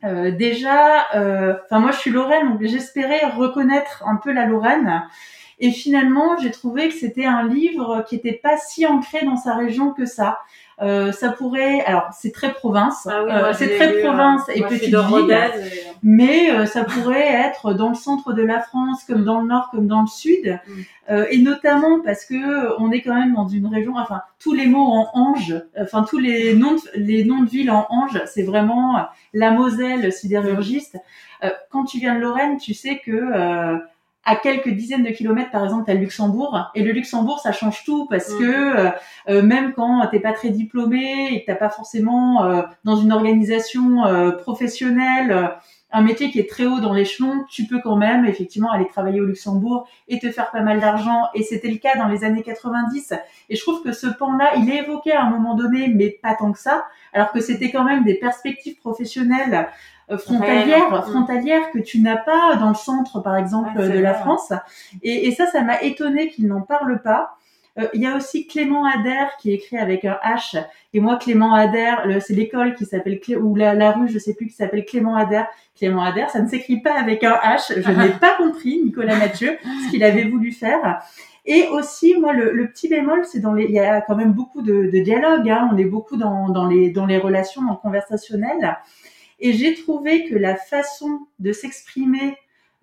déjà, 0.02 1.06
enfin 1.64 1.80
moi 1.80 1.90
je 1.90 1.98
suis 1.98 2.10
Lorraine, 2.10 2.50
donc 2.50 2.62
j'espérais 2.62 3.26
reconnaître 3.34 4.04
un 4.06 4.16
peu 4.16 4.32
la 4.32 4.46
Lorraine. 4.46 5.02
Et 5.60 5.70
finalement, 5.70 6.36
j'ai 6.38 6.50
trouvé 6.50 6.88
que 6.88 6.94
c'était 6.94 7.26
un 7.26 7.46
livre 7.46 8.04
qui 8.08 8.16
n'était 8.16 8.32
pas 8.32 8.56
si 8.56 8.86
ancré 8.86 9.24
dans 9.24 9.36
sa 9.36 9.54
région 9.54 9.92
que 9.92 10.04
ça. 10.06 10.38
Euh, 10.82 11.12
ça 11.12 11.30
pourrait, 11.30 11.82
alors 11.84 12.08
c'est 12.12 12.32
très 12.32 12.52
province, 12.52 13.06
Ah 13.08 13.22
oui, 13.24 13.30
euh, 13.30 13.52
c'est 13.52 13.76
très 13.76 13.92
lu, 13.94 14.00
province 14.02 14.40
euh, 14.48 14.52
et 14.54 14.58
moi, 14.58 14.68
petite 14.70 14.86
ville, 14.86 14.96
Rodez, 14.96 15.34
et- 15.34 15.70
mais 16.02 16.50
euh, 16.50 16.66
ça 16.66 16.82
pourrait 16.82 17.32
être 17.32 17.74
dans 17.74 17.90
le 17.90 17.94
centre 17.94 18.32
de 18.32 18.42
la 18.42 18.58
France, 18.58 19.04
comme 19.04 19.24
dans 19.24 19.40
le 19.40 19.46
nord, 19.46 19.68
comme 19.70 19.86
dans 19.86 20.00
le 20.00 20.08
sud, 20.08 20.58
Mm. 20.66 20.72
Euh, 21.10 21.26
et 21.30 21.36
notamment 21.38 22.00
parce 22.00 22.24
que 22.24 22.34
euh, 22.34 22.74
on 22.78 22.90
est 22.90 23.02
quand 23.02 23.14
même 23.14 23.34
dans 23.34 23.46
une 23.46 23.66
région, 23.66 23.92
enfin 23.98 24.22
tous 24.40 24.54
les 24.54 24.66
mots 24.66 24.86
en 24.86 25.10
ange, 25.12 25.54
enfin 25.78 26.02
tous 26.02 26.18
les 26.18 26.54
noms, 26.54 26.72
de, 26.76 26.80
les 26.96 27.24
noms 27.24 27.42
de 27.42 27.48
villes 27.50 27.70
en 27.70 27.86
ange, 27.90 28.20
c'est 28.26 28.42
vraiment 28.42 28.96
euh, 28.96 29.00
la 29.34 29.50
Moselle 29.50 30.10
sidérurgiste. 30.12 30.96
Euh, 31.44 31.50
quand 31.70 31.84
tu 31.84 31.98
viens 31.98 32.14
de 32.16 32.20
Lorraine, 32.20 32.56
tu 32.56 32.72
sais 32.72 33.00
que 33.04 33.12
euh, 33.12 33.76
à 34.26 34.36
quelques 34.36 34.70
dizaines 34.70 35.04
de 35.04 35.10
kilomètres, 35.10 35.50
par 35.50 35.64
exemple, 35.64 35.90
le 35.92 35.98
Luxembourg, 35.98 36.70
et 36.74 36.82
le 36.82 36.92
Luxembourg, 36.92 37.40
ça 37.40 37.52
change 37.52 37.84
tout 37.84 38.06
parce 38.08 38.30
Mm. 38.30 38.38
que 38.38 38.44
euh, 38.44 38.90
euh, 39.28 39.42
même 39.42 39.72
quand 39.74 40.06
t'es 40.10 40.20
pas 40.20 40.32
très 40.32 40.50
diplômé 40.50 41.28
et 41.32 41.40
que 41.40 41.46
t'as 41.46 41.54
pas 41.54 41.70
forcément 41.70 42.44
euh, 42.44 42.62
dans 42.84 42.96
une 42.96 43.12
organisation 43.12 44.06
euh, 44.06 44.30
professionnelle 44.30 45.52
un 45.94 46.02
métier 46.02 46.30
qui 46.32 46.40
est 46.40 46.50
très 46.50 46.66
haut 46.66 46.80
dans 46.80 46.92
l'échelon, 46.92 47.44
tu 47.48 47.66
peux 47.66 47.80
quand 47.80 47.94
même 47.96 48.26
effectivement 48.26 48.72
aller 48.72 48.86
travailler 48.88 49.20
au 49.20 49.26
Luxembourg 49.26 49.86
et 50.08 50.18
te 50.18 50.28
faire 50.32 50.50
pas 50.50 50.60
mal 50.60 50.80
d'argent. 50.80 51.28
Et 51.34 51.44
c'était 51.44 51.68
le 51.68 51.76
cas 51.76 51.96
dans 51.96 52.08
les 52.08 52.24
années 52.24 52.42
90. 52.42 53.14
Et 53.48 53.54
je 53.54 53.62
trouve 53.62 53.80
que 53.80 53.92
ce 53.92 54.08
pan-là, 54.08 54.56
il 54.56 54.68
est 54.68 54.78
évoqué 54.78 55.12
à 55.12 55.22
un 55.22 55.30
moment 55.30 55.54
donné, 55.54 55.86
mais 55.86 56.10
pas 56.10 56.34
tant 56.34 56.50
que 56.50 56.58
ça, 56.58 56.84
alors 57.12 57.30
que 57.30 57.40
c'était 57.40 57.70
quand 57.70 57.84
même 57.84 58.02
des 58.02 58.14
perspectives 58.14 58.76
professionnelles 58.78 59.68
euh, 60.10 60.18
frontalières, 60.18 60.90
Réelles. 60.90 61.02
frontalières 61.02 61.70
que 61.72 61.78
tu 61.78 62.00
n'as 62.00 62.16
pas 62.16 62.56
dans 62.56 62.68
le 62.68 62.74
centre, 62.74 63.20
par 63.20 63.36
exemple, 63.36 63.70
Ouais, 63.78 63.88
de 63.88 63.98
la 63.98 64.12
vrai. 64.12 64.20
France. 64.22 64.52
Et, 65.02 65.26
et 65.28 65.32
ça, 65.32 65.46
ça 65.46 65.62
m'a 65.62 65.80
étonné 65.82 66.28
qu'ils 66.28 66.46
n'en 66.46 66.60
parlent 66.62 67.00
pas. 67.02 67.36
Euh, 67.78 67.88
Il 67.92 68.02
y 68.02 68.06
a 68.06 68.16
aussi 68.16 68.46
Clément 68.46 68.84
Adair 68.84 69.36
qui 69.40 69.50
est 69.50 69.54
écrit 69.54 69.78
avec 69.78 70.04
un 70.04 70.16
H. 70.24 70.62
Et 70.92 71.00
moi, 71.00 71.16
Clément 71.16 71.54
Adair, 71.54 72.06
c'est 72.20 72.34
l'école 72.34 72.74
qui 72.76 72.84
s'appelle 72.84 73.18
Clé 73.18 73.34
ou 73.36 73.56
la, 73.56 73.74
la 73.74 73.90
rue, 73.92 74.08
je 74.08 74.18
sais 74.18 74.34
plus, 74.34 74.46
qui 74.46 74.52
s'appelle 74.54 74.84
Clément 74.84 75.16
Adair. 75.16 75.48
Clément 75.76 76.04
Adair, 76.04 76.30
ça 76.30 76.40
ne 76.40 76.46
s'écrit 76.48 76.80
pas 76.80 76.94
avec 76.94 77.24
un 77.24 77.34
H. 77.34 77.72
Je 77.80 77.90
n'ai 77.90 78.10
pas 78.20 78.34
compris, 78.36 78.80
Nicolas 78.84 79.16
Mathieu, 79.16 79.56
ce 79.86 79.90
qu'il 79.90 80.04
avait 80.04 80.22
voulu 80.24 80.52
faire. 80.52 81.00
Et 81.46 81.66
aussi, 81.72 82.14
moi, 82.18 82.32
le, 82.32 82.52
le 82.52 82.68
petit 82.68 82.88
bémol, 82.88 83.24
c'est 83.24 83.40
dans 83.40 83.52
les, 83.52 83.64
il 83.64 83.72
y 83.72 83.80
a 83.80 84.00
quand 84.00 84.14
même 84.16 84.32
beaucoup 84.32 84.62
de, 84.62 84.88
de 84.90 84.98
dialogue. 85.00 85.50
Hein, 85.50 85.68
on 85.72 85.76
est 85.76 85.84
beaucoup 85.84 86.16
dans, 86.16 86.48
dans 86.48 86.66
les 86.68 86.90
dans 86.90 87.04
les 87.06 87.18
relations, 87.18 87.60
dans 87.62 87.72
le 87.72 87.76
conversationnel. 87.76 88.78
Et 89.44 89.52
j'ai 89.52 89.74
trouvé 89.74 90.24
que 90.24 90.34
la 90.34 90.56
façon 90.56 91.20
de 91.38 91.52
s'exprimer 91.52 92.34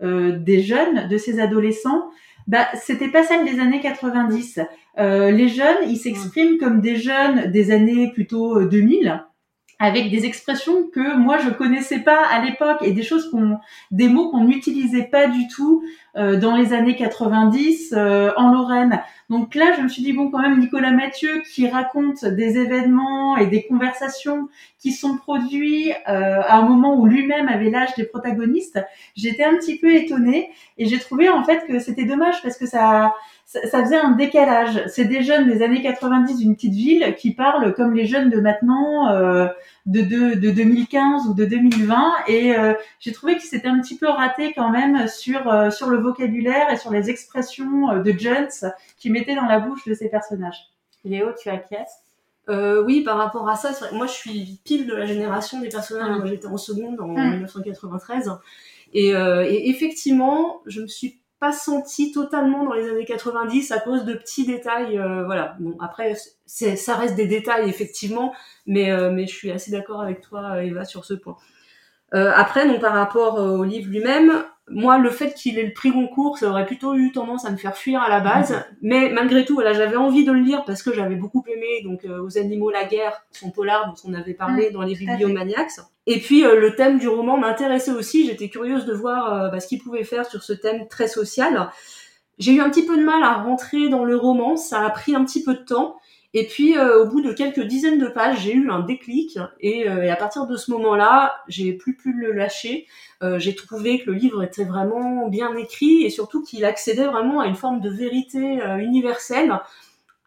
euh, 0.04 0.38
des 0.38 0.62
jeunes, 0.62 1.08
de 1.08 1.18
ces 1.18 1.40
adolescents, 1.40 2.12
bah, 2.46 2.68
c'était 2.76 3.10
pas 3.10 3.24
celle 3.24 3.46
des 3.46 3.60
années 3.60 3.82
90. 3.82 4.60
Euh, 5.00 5.32
les 5.32 5.48
jeunes, 5.48 5.90
ils 5.90 5.98
s'expriment 5.98 6.60
comme 6.60 6.80
des 6.80 6.98
jeunes 6.98 7.52
des 7.52 7.72
années 7.72 8.12
plutôt 8.14 8.60
euh, 8.60 8.68
2000, 8.68 9.24
avec 9.82 10.12
des 10.12 10.26
expressions 10.28 10.88
que 10.94 11.18
moi 11.18 11.40
je 11.40 11.50
connaissais 11.50 12.02
pas 12.02 12.24
à 12.30 12.46
l'époque 12.46 12.78
et 12.84 12.92
des 12.92 13.02
choses 13.02 13.32
qu'on, 13.32 13.58
des 13.90 14.10
mots 14.10 14.30
qu'on 14.30 14.44
n'utilisait 14.44 15.06
pas 15.06 15.28
du 15.28 15.48
tout 15.48 15.84
euh, 16.16 16.38
dans 16.38 16.56
les 16.56 16.74
années 16.74 16.96
90 16.96 17.96
euh, 17.98 18.32
en 18.38 18.54
Lorraine. 18.54 19.02
Donc 19.32 19.56
là, 19.56 19.72
je 19.78 19.82
me 19.82 19.88
suis 19.88 20.04
dit 20.04 20.12
bon, 20.12 20.30
quand 20.30 20.40
même, 20.40 20.60
Nicolas 20.60 20.92
Mathieu 20.92 21.42
qui 21.54 21.66
raconte 21.66 22.26
des 22.26 22.58
événements 22.58 23.38
et 23.38 23.48
des 23.48 23.64
conversations 23.64 24.50
qui 24.78 24.92
sont 24.92 25.16
produits 25.16 25.90
euh, 26.10 26.42
à 26.46 26.58
un 26.58 26.64
moment 26.64 27.00
où 27.00 27.06
lui-même 27.06 27.48
avait 27.48 27.70
l'âge 27.70 27.96
des 27.96 28.04
protagonistes, 28.04 28.84
j'étais 29.16 29.46
un 29.46 29.56
petit 29.56 29.78
peu 29.78 29.96
étonnée 29.96 30.50
et 30.78 30.86
j'ai 30.86 31.00
trouvé 31.00 31.30
en 31.30 31.46
fait 31.46 31.66
que 31.66 31.80
c'était 31.80 32.04
dommage 32.04 32.42
parce 32.44 32.58
que 32.58 32.66
ça, 32.66 33.14
ça, 33.46 33.82
faisait 33.82 33.96
un 33.96 34.12
décalage. 34.12 34.84
C'est 34.88 35.06
des 35.06 35.24
jeunes 35.24 35.48
des 35.48 35.62
années 35.62 35.82
90 35.82 36.38
d'une 36.38 36.54
petite 36.54 36.74
ville 36.74 37.16
qui 37.18 37.34
parlent 37.34 37.74
comme 37.74 37.94
les 37.96 38.08
jeunes 38.08 38.30
de 38.30 38.42
maintenant, 38.42 39.14
euh, 39.14 39.48
de, 39.86 40.02
de, 40.02 40.36
de 40.36 40.52
2015 40.52 41.28
ou 41.28 41.34
de 41.34 41.46
2020 41.46 42.14
et 42.28 42.56
euh, 42.56 42.74
j'ai 43.00 43.12
trouvé 43.12 43.36
que 43.36 43.42
c'était 43.42 43.68
un 43.68 43.80
petit 43.80 43.98
peu 43.98 44.08
raté 44.08 44.54
quand 44.54 44.70
même 44.70 45.08
sur, 45.08 45.52
euh, 45.52 45.72
sur 45.72 45.90
le 45.90 45.98
vocabulaire 45.98 46.70
et 46.72 46.78
sur 46.78 46.92
les 46.92 47.10
expressions 47.10 47.90
euh, 47.90 48.00
de 48.00 48.12
Jones 48.12 48.74
qui 49.00 49.10
mettaient 49.22 49.36
dans 49.36 49.46
la 49.46 49.60
bouche 49.60 49.86
de 49.88 49.94
ces 49.94 50.10
personnages. 50.10 50.70
Léo, 51.04 51.28
tu 51.42 51.50
acquiesces? 51.50 51.98
Euh, 52.50 52.84
oui, 52.84 53.02
par 53.02 53.18
rapport 53.18 53.48
à 53.48 53.56
ça, 53.56 53.70
moi 53.94 54.08
je 54.08 54.12
suis 54.14 54.60
pile 54.66 54.88
de 54.88 54.96
la 54.96 55.06
génération 55.06 55.62
des 55.62 55.70
personnages. 55.70 56.18
Moi 56.18 56.26
j'étais 56.26 56.48
en 56.48 56.58
seconde 56.58 57.00
en 57.00 57.08
Mm. 57.08 57.32
1993. 57.32 58.32
Et, 58.94 59.16
euh, 59.16 59.46
et 59.48 59.70
effectivement, 59.70 60.62
je 60.66 60.82
me 60.82 60.88
suis 60.88 61.22
pas 61.40 61.52
sentie 61.52 62.12
totalement 62.12 62.66
dans 62.66 62.74
les 62.74 62.88
années 62.90 63.06
90 63.06 63.72
à 63.72 63.80
cause 63.80 64.06
de 64.06 64.14
petits 64.14 64.46
détails. 64.46 64.98
euh, 65.00 65.24
voilà. 65.26 65.56
Bon, 65.60 65.76
après, 65.80 66.16
ça 66.46 66.96
reste 66.96 67.16
des 67.16 67.26
détails 67.28 67.68
effectivement, 67.70 68.34
mais, 68.68 68.92
euh, 68.92 69.12
mais 69.12 69.26
je 69.28 69.34
suis 69.36 69.52
assez 69.52 69.72
d'accord 69.72 70.02
avec 70.02 70.22
toi, 70.22 70.64
Eva, 70.64 70.84
sur 70.86 71.06
ce 71.06 71.14
point. 71.16 71.38
Euh, 72.14 72.32
après, 72.36 72.68
donc 72.68 72.82
par 72.82 72.94
rapport 72.94 73.40
euh, 73.40 73.58
au 73.58 73.64
livre 73.64 73.90
lui-même, 73.90 74.44
moi, 74.74 74.98
le 74.98 75.10
fait 75.10 75.34
qu'il 75.34 75.60
ait 75.60 75.66
le 75.66 75.74
prix 75.74 75.92
Goncourt, 75.92 76.38
ça 76.38 76.50
aurait 76.50 76.66
plutôt 76.66 76.96
eu 76.96 77.12
tendance 77.12 77.46
à 77.46 77.52
me 77.52 77.58
faire 77.58 77.78
fuir 77.78 78.02
à 78.02 78.10
la 78.10 78.20
base. 78.20 78.64
Mais 78.82 79.10
malgré 79.10 79.46
tout, 79.46 79.56
voilà, 79.56 79.74
j'avais 79.74 79.96
envie 79.96 80.24
de 80.24 80.32
le 80.32 80.40
lire 80.40 80.64
parce 80.66 80.82
que 80.84 80.94
j'avais 80.94 81.16
beaucoup 81.16 81.44
aimé 81.48 81.82
donc 81.84 82.06
euh, 82.06 82.22
aux 82.22 82.38
animaux 82.38 82.72
la 82.72 82.86
guerre, 82.86 83.26
son 83.32 83.52
polar 83.52 83.88
dont 83.88 84.10
on 84.10 84.14
avait 84.14 84.34
parlé 84.34 84.72
dans 84.72 84.82
les 84.82 84.96
bibliomaniacs. 84.96 85.80
Et 86.08 86.20
puis 86.20 86.46
euh, 86.46 86.60
le 86.60 86.76
thème 86.76 87.00
du 87.00 87.08
roman 87.08 87.38
m'intéressait 87.38 87.92
aussi. 87.92 88.26
J'étais 88.26 88.50
curieuse 88.50 88.86
de 88.86 88.94
voir 88.94 89.34
euh, 89.34 89.50
bah, 89.50 89.60
ce 89.60 89.68
qu'il 89.68 89.80
pouvait 89.80 90.04
faire 90.04 90.26
sur 90.26 90.44
ce 90.44 90.54
thème 90.54 90.88
très 90.88 91.08
social. 91.08 91.70
J'ai 92.40 92.54
eu 92.54 92.62
un 92.62 92.70
petit 92.70 92.86
peu 92.86 92.98
de 92.98 93.04
mal 93.04 93.22
à 93.24 93.36
rentrer 93.36 93.90
dans 93.90 94.04
le 94.04 94.16
roman, 94.16 94.58
ça 94.58 94.84
a 94.84 94.90
pris 94.90 95.16
un 95.16 95.24
petit 95.24 95.44
peu 95.44 95.54
de 95.54 95.64
temps. 95.64 95.98
Et 96.34 96.48
puis, 96.48 96.78
euh, 96.78 97.04
au 97.04 97.08
bout 97.08 97.22
de 97.22 97.34
quelques 97.34 97.62
dizaines 97.62 98.00
de 98.00 98.08
pages, 98.08 98.42
j'ai 98.42 98.54
eu 98.54 98.70
un 98.70 98.80
déclic. 98.80 99.38
Et, 99.60 99.90
euh, 99.90 100.12
à 100.12 100.16
partir 100.16 100.48
de 100.48 100.56
ce 100.56 100.72
moment-là, 100.72 101.36
j'ai 101.50 101.74
plus 101.74 101.96
pu 101.96 102.14
le 102.14 102.32
lâcher. 102.32 102.88
Euh, 103.22 103.38
j'ai 103.38 103.54
trouvé 103.54 104.00
que 104.00 104.12
le 104.12 104.18
livre 104.18 104.42
était 104.42 104.64
vraiment 104.64 105.28
bien 105.28 105.54
écrit 105.58 106.04
et 106.04 106.10
surtout 106.10 106.42
qu'il 106.42 106.64
accédait 106.64 107.06
vraiment 107.06 107.42
à 107.42 107.48
une 107.48 107.56
forme 107.56 107.82
de 107.82 107.90
vérité 107.90 108.60
universelle 108.80 109.60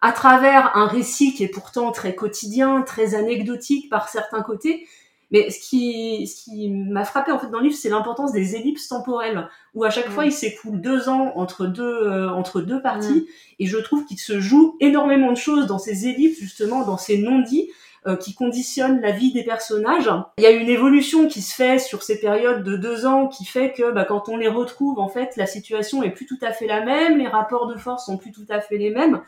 à 0.03 0.13
travers 0.13 0.77
un 0.77 0.87
récit 0.87 1.33
qui 1.33 1.45
est 1.45 1.49
pourtant 1.49 1.91
très 1.91 2.15
quotidien, 2.15 2.83
très 2.83 3.15
anecdotique 3.15 3.89
par 3.89 4.11
certains 4.11 4.43
côtés. 4.43 4.87
Mais 5.35 5.51
ce 5.51 5.59
qui, 5.59 6.29
ce 6.29 6.45
qui 6.45 6.71
m'a 6.71 7.05
frappé 7.05 7.33
en 7.33 7.41
fait 7.41 7.49
dans 7.49 7.59
le 7.59 7.65
livre, 7.65 7.77
c'est 7.77 7.89
l'importance 7.89 8.31
des 8.31 8.55
ellipses 8.55 8.87
temporelles, 8.87 9.49
où 9.75 9.83
à 9.83 9.91
chaque 9.91 10.09
Mm. 10.09 10.13
fois 10.13 10.27
il 10.27 10.33
s'écoule 10.33 10.81
deux 10.81 11.09
ans 11.09 11.33
entre 11.35 11.67
deux 11.67 11.83
euh, 11.83 12.31
entre 12.31 12.61
deux 12.61 12.81
parties, 12.81 13.27
et 13.59 13.67
je 13.67 13.77
trouve 13.79 14.05
qu'il 14.05 14.21
se 14.21 14.39
joue 14.39 14.77
énormément 14.79 15.33
de 15.33 15.37
choses 15.37 15.67
dans 15.67 15.81
ces 15.81 16.07
ellipses 16.07 16.39
justement, 16.39 16.87
dans 16.87 16.99
ces 16.99 17.19
non-dits 17.19 17.69
euh, 18.07 18.15
qui 18.17 18.35
conditionnent 18.35 19.01
la 19.01 19.11
vie 19.11 19.33
des 19.33 19.43
personnages. 19.43 20.09
Il 20.39 20.45
y 20.45 20.47
a 20.47 20.53
une 20.53 20.69
évolution 20.69 21.27
qui 21.27 21.43
se 21.43 21.53
fait 21.53 21.81
sur 21.81 22.05
ces 22.05 22.21
périodes 22.21 22.63
de 22.63 22.77
deux 22.77 23.05
ans, 23.05 23.27
qui 23.27 23.45
fait 23.45 23.73
que 23.73 23.91
bah, 23.91 24.05
quand 24.05 24.29
on 24.29 24.37
les 24.37 24.47
retrouve, 24.47 25.01
en 25.01 25.09
fait, 25.09 25.37
la 25.37 25.47
situation 25.47 26.05
est 26.05 26.11
plus 26.11 26.27
tout 26.27 26.39
à 26.43 26.53
fait 26.53 26.69
la 26.69 26.85
même, 26.85 27.19
les 27.19 27.27
rapports 27.27 27.67
de 27.67 27.77
force 27.77 28.07
sont 28.07 28.19
plus 28.19 28.31
tout 28.31 28.47
à 28.51 28.61
fait 28.61 28.79
les 28.79 28.91
mêmes. 28.91 29.21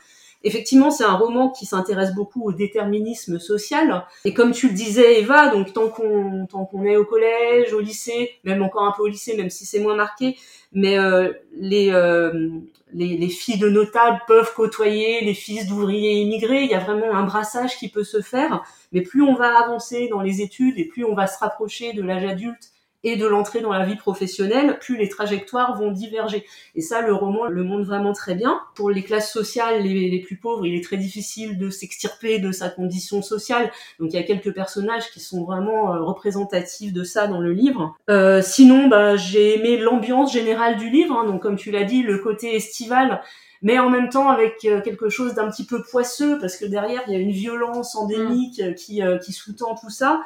Effectivement, 0.43 0.91
c'est 0.91 1.03
un 1.03 1.15
roman 1.15 1.49
qui 1.49 1.65
s'intéresse 1.65 2.13
beaucoup 2.13 2.43
au 2.43 2.51
déterminisme 2.51 3.39
social. 3.39 4.05
Et 4.23 4.33
comme 4.33 4.51
tu 4.51 4.67
le 4.69 4.73
disais, 4.73 5.19
Eva, 5.19 5.49
donc 5.49 5.73
tant 5.73 5.89
qu'on 5.89 6.83
est 6.85 6.95
au 6.95 7.05
collège, 7.05 7.73
au 7.73 7.79
lycée, 7.79 8.31
même 8.43 8.61
encore 8.61 8.83
un 8.83 8.93
peu 8.95 9.03
au 9.03 9.07
lycée, 9.07 9.35
même 9.35 9.49
si 9.49 9.65
c'est 9.65 9.79
moins 9.79 9.95
marqué, 9.95 10.37
mais 10.71 10.97
euh, 10.99 11.33
les, 11.53 11.91
euh, 11.91 12.49
les 12.93 13.17
les 13.17 13.29
filles 13.29 13.57
de 13.57 13.69
notables 13.69 14.21
peuvent 14.27 14.53
côtoyer 14.53 15.21
les 15.21 15.33
fils 15.33 15.67
d'ouvriers 15.67 16.21
immigrés. 16.21 16.63
Il 16.63 16.69
y 16.69 16.75
a 16.75 16.79
vraiment 16.79 17.13
un 17.13 17.23
brassage 17.23 17.77
qui 17.77 17.89
peut 17.89 18.03
se 18.03 18.21
faire. 18.21 18.63
Mais 18.91 19.01
plus 19.01 19.23
on 19.23 19.33
va 19.33 19.59
avancer 19.59 20.07
dans 20.07 20.21
les 20.21 20.41
études 20.41 20.77
et 20.77 20.85
plus 20.85 21.03
on 21.03 21.15
va 21.15 21.27
se 21.27 21.39
rapprocher 21.39 21.93
de 21.93 22.01
l'âge 22.01 22.25
adulte 22.25 22.71
et 23.03 23.15
de 23.15 23.25
l'entrée 23.27 23.61
dans 23.61 23.71
la 23.71 23.85
vie 23.85 23.95
professionnelle, 23.95 24.79
plus 24.79 24.97
les 24.97 25.07
trajectoires 25.07 25.77
vont 25.77 25.91
diverger. 25.91 26.45
Et 26.75 26.81
ça, 26.81 27.01
le 27.01 27.13
roman 27.13 27.45
le 27.45 27.63
montre 27.63 27.85
vraiment 27.85 28.13
très 28.13 28.35
bien. 28.35 28.59
Pour 28.75 28.89
les 28.89 29.03
classes 29.03 29.31
sociales 29.31 29.83
les, 29.83 30.09
les 30.09 30.19
plus 30.19 30.37
pauvres, 30.37 30.65
il 30.65 30.75
est 30.75 30.83
très 30.83 30.97
difficile 30.97 31.57
de 31.57 31.69
s'extirper 31.69 32.39
de 32.39 32.51
sa 32.51 32.69
condition 32.69 33.21
sociale. 33.21 33.71
Donc 33.99 34.09
il 34.11 34.15
y 34.15 34.19
a 34.19 34.23
quelques 34.23 34.53
personnages 34.53 35.09
qui 35.11 35.19
sont 35.19 35.43
vraiment 35.43 35.93
euh, 35.93 36.01
représentatifs 36.01 36.91
de 36.91 37.03
ça 37.03 37.27
dans 37.27 37.39
le 37.39 37.53
livre. 37.53 37.95
Euh, 38.09 38.41
sinon, 38.41 38.87
bah, 38.87 39.15
j'ai 39.15 39.57
aimé 39.59 39.77
l'ambiance 39.77 40.33
générale 40.33 40.77
du 40.77 40.89
livre. 40.89 41.15
hein. 41.15 41.25
donc 41.25 41.41
comme 41.41 41.55
tu 41.55 41.71
l'as 41.71 41.83
dit, 41.83 42.01
le 42.03 42.17
côté 42.19 42.55
estival 42.55 43.21
mais 43.63 43.79
en 43.79 43.89
même 43.89 44.09
temps 44.09 44.29
avec 44.29 44.65
euh, 44.65 44.81
quelque 44.81 45.09
chose 45.09 45.33
d'un 45.33 45.49
petit 45.49 45.65
peu 45.65 45.81
poisseux 45.81 46.37
parce 46.39 46.57
que 46.57 46.65
derrière 46.65 47.01
il 47.07 47.13
y 47.13 47.15
a 47.15 47.19
une 47.19 47.31
violence 47.31 47.95
endémique 47.95 48.59
euh, 48.59 48.73
qui, 48.73 49.01
qui 49.25 49.33
sous-tend 49.33 49.73
tout 49.73 49.89
ça, 49.89 50.21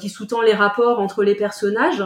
qui 0.00 0.08
sous-tend 0.08 0.42
les 0.42 0.54
rapports 0.54 1.00
entre 1.00 1.22
les 1.22 1.34
personnages. 1.34 2.04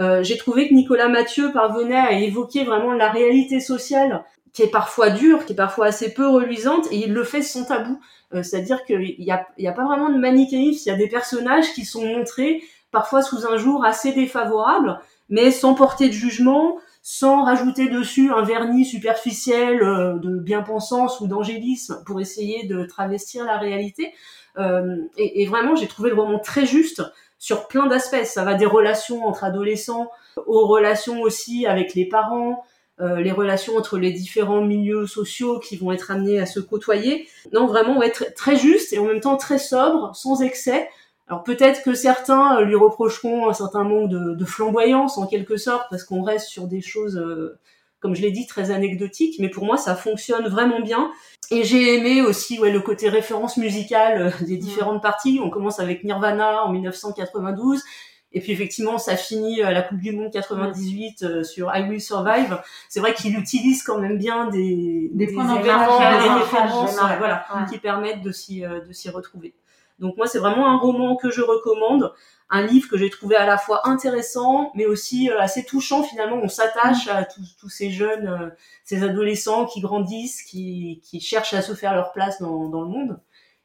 Euh, 0.00 0.22
J'ai 0.22 0.36
trouvé 0.36 0.68
que 0.68 0.74
Nicolas 0.74 1.08
Mathieu 1.08 1.52
parvenait 1.52 1.96
à 1.96 2.12
évoquer 2.12 2.64
vraiment 2.64 2.92
la 2.92 3.10
réalité 3.10 3.60
sociale 3.60 4.24
qui 4.52 4.62
est 4.62 4.70
parfois 4.70 5.10
dure, 5.10 5.44
qui 5.44 5.52
est 5.52 5.56
parfois 5.56 5.86
assez 5.86 6.14
peu 6.14 6.26
reluisante, 6.28 6.86
et 6.90 6.96
il 6.96 7.12
le 7.12 7.24
fait 7.24 7.42
sans 7.42 7.64
tabou. 7.64 8.00
Euh, 8.34 8.42
C'est-à-dire 8.42 8.84
qu'il 8.84 9.16
n'y 9.18 9.30
a, 9.30 9.46
y 9.58 9.68
a 9.68 9.72
pas 9.72 9.84
vraiment 9.84 10.08
de 10.08 10.18
manichéisme, 10.18 10.82
il 10.86 10.88
y 10.88 10.94
a 10.94 10.96
des 10.96 11.08
personnages 11.08 11.72
qui 11.74 11.84
sont 11.84 12.04
montrés 12.04 12.62
parfois 12.90 13.22
sous 13.22 13.46
un 13.46 13.58
jour 13.58 13.84
assez 13.84 14.12
défavorable, 14.12 14.98
mais 15.28 15.50
sans 15.50 15.74
porter 15.74 16.08
de 16.08 16.14
jugement, 16.14 16.78
sans 17.02 17.44
rajouter 17.44 17.88
dessus 17.88 18.32
un 18.32 18.42
vernis 18.42 18.86
superficiel 18.86 19.82
euh, 19.82 20.18
de 20.18 20.38
bien-pensance 20.38 21.20
ou 21.20 21.26
d'angélisme 21.26 22.02
pour 22.06 22.20
essayer 22.20 22.66
de 22.66 22.84
travestir 22.84 23.44
la 23.44 23.58
réalité. 23.58 24.12
Euh, 24.58 24.96
et, 25.16 25.46
vraiment, 25.46 25.76
j'ai 25.76 25.86
trouvé 25.86 26.10
le 26.10 26.16
roman 26.16 26.38
très 26.38 26.66
juste 26.66 27.02
sur 27.38 27.68
plein 27.68 27.86
d'aspects. 27.86 28.24
Ça 28.24 28.44
va 28.44 28.54
des 28.54 28.66
relations 28.66 29.26
entre 29.26 29.44
adolescents 29.44 30.10
aux 30.46 30.66
relations 30.66 31.22
aussi 31.22 31.66
avec 31.66 31.94
les 31.94 32.06
parents, 32.06 32.64
euh, 33.00 33.20
les 33.20 33.32
relations 33.32 33.76
entre 33.76 33.98
les 33.98 34.12
différents 34.12 34.62
milieux 34.62 35.06
sociaux 35.06 35.58
qui 35.58 35.76
vont 35.76 35.92
être 35.92 36.10
amenés 36.10 36.40
à 36.40 36.46
se 36.46 36.60
côtoyer. 36.60 37.28
Non, 37.52 37.66
vraiment, 37.66 38.02
être 38.02 38.34
très 38.34 38.56
juste 38.56 38.92
et 38.92 38.98
en 38.98 39.04
même 39.04 39.20
temps 39.20 39.36
très 39.36 39.58
sobre, 39.58 40.14
sans 40.14 40.42
excès. 40.42 40.88
Alors 41.28 41.42
peut-être 41.42 41.82
que 41.82 41.94
certains 41.94 42.60
lui 42.60 42.76
reprocheront 42.76 43.48
un 43.48 43.52
certain 43.52 43.82
manque 43.82 44.08
de, 44.10 44.44
flamboyance 44.44 45.18
en 45.18 45.26
quelque 45.26 45.56
sorte, 45.56 45.86
parce 45.90 46.04
qu'on 46.04 46.22
reste 46.22 46.46
sur 46.46 46.68
des 46.68 46.80
choses, 46.80 47.16
euh, 47.16 47.58
comme 48.06 48.14
je 48.14 48.22
l'ai 48.22 48.30
dit, 48.30 48.46
très 48.46 48.70
anecdotiques, 48.70 49.34
mais 49.40 49.48
pour 49.48 49.64
moi 49.64 49.76
ça 49.76 49.96
fonctionne 49.96 50.46
vraiment 50.46 50.78
bien. 50.78 51.10
Et 51.50 51.64
j'ai 51.64 51.96
aimé 51.96 52.22
aussi 52.22 52.56
ouais, 52.60 52.70
le 52.70 52.78
côté 52.78 53.08
référence 53.08 53.56
musicale 53.56 54.22
euh, 54.22 54.46
des 54.46 54.56
différentes 54.56 55.02
parties. 55.02 55.40
On 55.42 55.50
commence 55.50 55.80
avec 55.80 56.04
Nirvana 56.04 56.62
en 56.62 56.72
1992, 56.72 57.82
et 58.30 58.40
puis 58.40 58.52
effectivement, 58.52 58.98
ça 58.98 59.16
finit 59.16 59.60
à 59.60 59.72
la 59.72 59.82
Coupe 59.82 59.98
du 59.98 60.12
Monde 60.12 60.30
98 60.32 61.24
euh, 61.24 61.42
sur 61.42 61.74
I 61.74 61.82
Will 61.88 62.00
Survive. 62.00 62.62
C'est 62.88 63.00
vrai 63.00 63.12
qu'il 63.12 63.36
utilise 63.36 63.82
quand 63.82 63.98
même 63.98 64.18
bien 64.18 64.50
des, 64.50 65.10
des, 65.12 65.26
points 65.26 65.52
des, 65.60 65.68
références, 65.68 66.96
voilà, 67.18 67.44
qui 67.68 67.78
permettent 67.78 68.22
de 68.22 68.30
s'y 68.30 68.60
de 68.60 68.92
s'y 68.92 69.10
retrouver. 69.10 69.52
Donc 69.98 70.16
moi, 70.16 70.26
c'est 70.26 70.38
vraiment 70.38 70.66
un 70.66 70.76
roman 70.76 71.16
que 71.16 71.30
je 71.30 71.40
recommande, 71.40 72.12
un 72.50 72.62
livre 72.62 72.88
que 72.88 72.96
j'ai 72.96 73.10
trouvé 73.10 73.36
à 73.36 73.46
la 73.46 73.58
fois 73.58 73.88
intéressant, 73.88 74.70
mais 74.74 74.86
aussi 74.86 75.30
euh, 75.30 75.40
assez 75.40 75.64
touchant 75.64 76.02
finalement. 76.02 76.36
On 76.42 76.48
s'attache 76.48 77.08
à 77.08 77.24
tous, 77.24 77.68
ces 77.68 77.90
jeunes, 77.90 78.26
euh, 78.26 78.50
ces 78.84 79.02
adolescents 79.02 79.64
qui 79.64 79.80
grandissent, 79.80 80.42
qui, 80.42 81.00
qui 81.02 81.20
cherchent 81.20 81.54
à 81.54 81.62
se 81.62 81.74
faire 81.74 81.94
leur 81.94 82.12
place 82.12 82.40
dans, 82.40 82.68
dans 82.68 82.82
le 82.82 82.88
monde. 82.88 83.20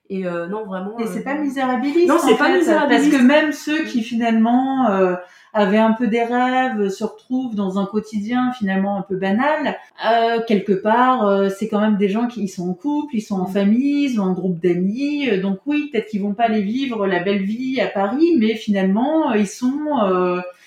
Et 0.09 0.25
euh, 0.25 0.47
non, 0.47 0.65
vraiment. 0.65 0.97
Et 0.99 1.07
c'est 1.07 1.23
pas 1.23 1.35
misérabiliste. 1.35 2.07
Non, 2.07 2.17
c'est 2.17 2.37
pas 2.37 2.49
misérabiliste. 2.49 3.11
Parce 3.11 3.21
que 3.21 3.25
même 3.25 3.51
ceux 3.51 3.83
qui 3.85 4.03
finalement 4.03 5.17
avaient 5.53 5.77
un 5.77 5.91
peu 5.91 6.07
des 6.07 6.23
rêves, 6.23 6.89
se 6.89 7.03
retrouvent 7.03 7.55
dans 7.55 7.79
un 7.79 7.85
quotidien 7.85 8.51
finalement 8.57 8.97
un 8.97 9.01
peu 9.01 9.15
banal. 9.15 9.77
Euh, 10.05 10.39
quelque 10.47 10.71
part, 10.71 11.27
euh, 11.27 11.49
c'est 11.49 11.67
quand 11.67 11.81
même 11.81 11.97
des 11.97 12.09
gens 12.09 12.27
qui 12.27 12.47
sont 12.47 12.69
en 12.69 12.73
couple, 12.73 13.15
ils 13.15 13.21
sont 13.21 13.39
en 13.39 13.45
famille, 13.45 14.05
ils 14.05 14.19
ont 14.19 14.25
un 14.25 14.33
groupe 14.33 14.59
d'amis. 14.59 15.29
Euh, 15.29 15.41
donc 15.41 15.59
oui, 15.65 15.89
peut-être 15.91 16.07
qu'ils 16.07 16.21
vont 16.21 16.33
pas 16.33 16.45
aller 16.45 16.61
vivre 16.61 17.05
la 17.05 17.19
belle 17.19 17.43
vie 17.43 17.81
à 17.81 17.87
Paris, 17.87 18.35
mais 18.37 18.55
finalement, 18.55 19.33
ils 19.33 19.47
sont... 19.47 19.71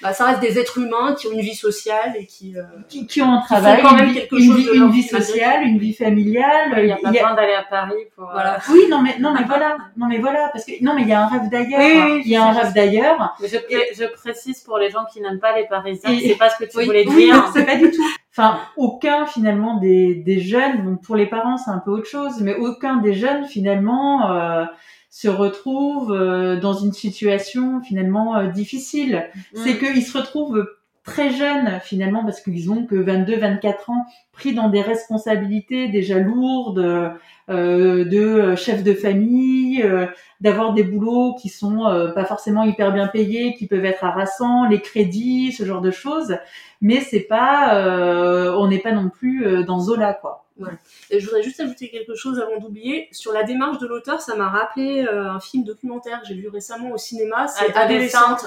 Bah, 0.02 0.12
ça 0.12 0.26
reste 0.26 0.40
des 0.40 0.58
êtres 0.58 0.78
humains 0.78 1.14
qui 1.18 1.28
ont 1.28 1.32
une 1.32 1.40
vie 1.40 1.54
sociale 1.54 2.14
et 2.18 2.26
qui... 2.26 2.54
qui, 2.88 3.06
qui, 3.06 3.22
ont 3.22 3.32
un 3.32 3.40
travail, 3.40 3.80
quand 3.80 3.94
même 3.94 4.08
une, 4.08 4.14
quelque 4.14 4.36
une, 4.36 4.54
vie, 4.54 4.68
une 4.74 4.90
vie 4.90 5.02
sociale, 5.02 5.62
une 5.62 5.78
vie 5.78 5.94
familiale. 5.94 6.74
Il 6.76 6.84
n'y 6.84 6.92
a 6.92 6.96
pas 6.96 7.10
besoin 7.10 7.34
d'aller 7.34 7.54
à 7.54 7.62
Paris 7.62 7.94
pour... 8.14 8.28
Voilà. 8.30 8.58
Oui, 8.70 8.80
non 8.90 9.00
mais, 9.00 9.16
non 9.18 9.32
mais 9.32 9.44
voilà, 9.46 9.78
non 9.96 10.06
mais 10.06 10.18
voilà, 10.18 10.50
parce 10.52 10.64
que 10.66 10.72
non 10.82 10.94
mais 10.94 11.02
il 11.02 11.08
y 11.08 11.12
a 11.12 11.22
un 11.22 11.28
rêve 11.28 11.48
d'ailleurs, 11.50 11.80
oui, 11.80 12.22
il 12.24 12.30
y 12.30 12.36
a 12.36 12.44
un 12.44 12.52
rêve 12.52 12.72
d'ailleurs. 12.74 13.36
Je, 13.40 13.56
je 13.96 14.04
précise 14.12 14.60
pour 14.60 14.73
les 14.78 14.90
gens 14.90 15.04
qui 15.12 15.20
n'aiment 15.20 15.40
pas 15.40 15.56
les 15.56 15.66
Parisiens. 15.66 16.18
C'est 16.20 16.36
pas 16.36 16.50
ce 16.50 16.64
que 16.64 16.70
tu 16.70 16.84
voulais 16.84 17.04
dire. 17.04 17.50
c'est 17.52 17.64
pas 17.64 17.76
du 17.76 17.90
tout. 17.90 18.02
Enfin, 18.30 18.58
aucun 18.76 19.26
finalement 19.26 19.78
des, 19.78 20.14
des 20.14 20.40
jeunes. 20.40 20.84
Donc 20.84 21.02
pour 21.02 21.16
les 21.16 21.26
parents, 21.26 21.56
c'est 21.56 21.70
un 21.70 21.78
peu 21.78 21.92
autre 21.92 22.08
chose, 22.08 22.40
mais 22.40 22.56
aucun 22.56 22.96
des 22.96 23.14
jeunes 23.14 23.44
finalement 23.46 24.30
euh, 24.30 24.64
se 25.08 25.28
retrouve 25.28 26.12
euh, 26.12 26.58
dans 26.58 26.72
une 26.72 26.92
situation 26.92 27.80
finalement 27.80 28.36
euh, 28.36 28.48
difficile. 28.48 29.30
Mm. 29.52 29.58
C'est 29.62 29.78
qu'ils 29.78 30.02
se 30.02 30.18
retrouvent 30.18 30.66
très 31.04 31.30
jeunes 31.30 31.80
finalement 31.82 32.24
parce 32.24 32.40
qu'ils 32.40 32.70
ont 32.70 32.86
que 32.86 32.94
22 32.94 33.36
24 33.36 33.90
ans 33.90 34.06
pris 34.32 34.54
dans 34.54 34.68
des 34.68 34.80
responsabilités 34.80 35.88
déjà 35.88 36.18
lourdes 36.18 37.12
euh, 37.50 38.04
de 38.04 38.54
chef 38.56 38.82
de 38.82 38.94
famille 38.94 39.82
euh, 39.82 40.06
d'avoir 40.40 40.72
des 40.72 40.82
boulots 40.82 41.34
qui 41.34 41.50
sont 41.50 41.86
euh, 41.86 42.08
pas 42.08 42.24
forcément 42.24 42.64
hyper 42.64 42.92
bien 42.92 43.06
payés 43.06 43.54
qui 43.54 43.66
peuvent 43.66 43.84
être 43.84 44.02
harassants 44.02 44.66
les 44.66 44.80
crédits 44.80 45.52
ce 45.52 45.64
genre 45.64 45.82
de 45.82 45.90
choses. 45.90 46.38
Mais 46.80 47.00
c'est 47.00 47.20
pas 47.20 47.74
euh, 47.74 48.54
on 48.56 48.68
n'est 48.68 48.78
pas 48.78 48.92
non 48.92 49.10
plus 49.10 49.64
dans 49.64 49.80
Zola 49.80 50.14
quoi. 50.14 50.46
Ouais. 50.58 50.70
Et 51.10 51.18
je 51.18 51.26
voudrais 51.26 51.42
juste 51.42 51.60
ajouter 51.60 51.90
quelque 51.90 52.14
chose 52.14 52.38
avant 52.38 52.58
d'oublier. 52.60 53.08
Sur 53.10 53.32
la 53.32 53.42
démarche 53.42 53.78
de 53.78 53.86
l'auteur 53.86 54.22
ça 54.22 54.36
m'a 54.36 54.48
rappelé 54.48 55.06
un 55.06 55.40
film 55.40 55.64
documentaire 55.64 56.22
que 56.22 56.28
j'ai 56.28 56.34
vu 56.34 56.48
récemment 56.48 56.92
au 56.92 56.98
cinéma. 56.98 57.46
C'est 57.48 57.76
Adolescente 57.76 58.46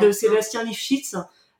de 0.00 0.10
Sébastien 0.10 0.62
Lifshitz 0.62 1.16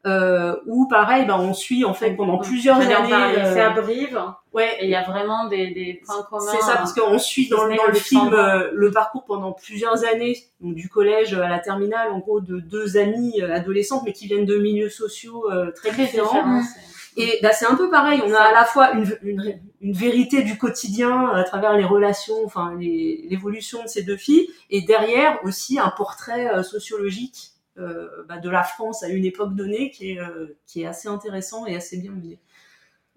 euh, 0.06 0.54
où 0.66 0.86
pareil, 0.86 1.26
ben 1.26 1.36
on 1.38 1.52
suit 1.52 1.84
en 1.84 1.92
fait 1.92 2.12
pendant 2.12 2.38
plusieurs 2.38 2.80
années. 2.80 3.12
Euh... 3.12 3.52
C'est 3.52 3.60
à 3.60 3.70
Brive. 3.70 4.22
Ouais. 4.52 4.76
Et 4.80 4.84
il 4.84 4.90
y 4.90 4.94
a 4.94 5.02
vraiment 5.02 5.48
des, 5.48 5.72
des 5.72 6.00
points 6.04 6.22
communs. 6.30 6.52
C'est 6.52 6.64
ça, 6.64 6.76
parce 6.76 6.92
qu'on 6.92 7.18
suit 7.18 7.48
dans, 7.48 7.68
dans 7.68 7.86
le 7.88 7.94
film 7.94 8.32
euh, 8.32 8.70
le 8.72 8.90
parcours 8.92 9.24
pendant 9.24 9.52
plusieurs 9.52 10.04
années, 10.04 10.36
donc 10.60 10.76
du 10.76 10.88
collège 10.88 11.34
à 11.34 11.48
la 11.48 11.58
terminale, 11.58 12.10
en 12.12 12.20
gros, 12.20 12.40
de 12.40 12.60
deux 12.60 12.96
amies 12.96 13.42
euh, 13.42 13.52
adolescentes, 13.52 14.02
mais 14.04 14.12
qui 14.12 14.26
viennent 14.26 14.46
de 14.46 14.56
milieux 14.56 14.88
sociaux 14.88 15.46
très, 15.74 15.90
différents. 15.90 16.62
Et 17.16 17.40
bah, 17.42 17.50
c'est 17.52 17.66
un 17.66 17.74
peu 17.74 17.90
pareil, 17.90 18.22
on 18.24 18.32
a 18.32 18.38
à 18.38 18.52
la 18.52 18.64
fois 18.64 18.92
une, 18.92 19.18
une, 19.22 19.60
une, 19.80 19.92
vérité 19.92 20.42
du 20.42 20.56
quotidien 20.56 21.30
à 21.30 21.42
travers 21.42 21.76
les 21.76 21.84
relations, 21.84 22.36
enfin 22.44 22.76
l'évolution 22.78 23.82
de 23.82 23.88
ces 23.88 24.04
deux 24.04 24.16
filles, 24.16 24.48
et 24.70 24.82
derrière 24.82 25.40
aussi 25.42 25.80
un 25.80 25.90
portrait 25.90 26.62
sociologique 26.62 27.54
euh, 27.57 27.57
bah, 28.28 28.38
de 28.38 28.50
la 28.50 28.62
France 28.62 29.02
à 29.02 29.08
une 29.08 29.24
époque 29.24 29.54
donnée 29.54 29.90
qui 29.90 30.12
est, 30.12 30.20
euh, 30.20 30.56
qui 30.66 30.82
est 30.82 30.86
assez 30.86 31.08
intéressant 31.08 31.66
et 31.66 31.76
assez 31.76 31.98
bien 31.98 32.12
mené. 32.12 32.40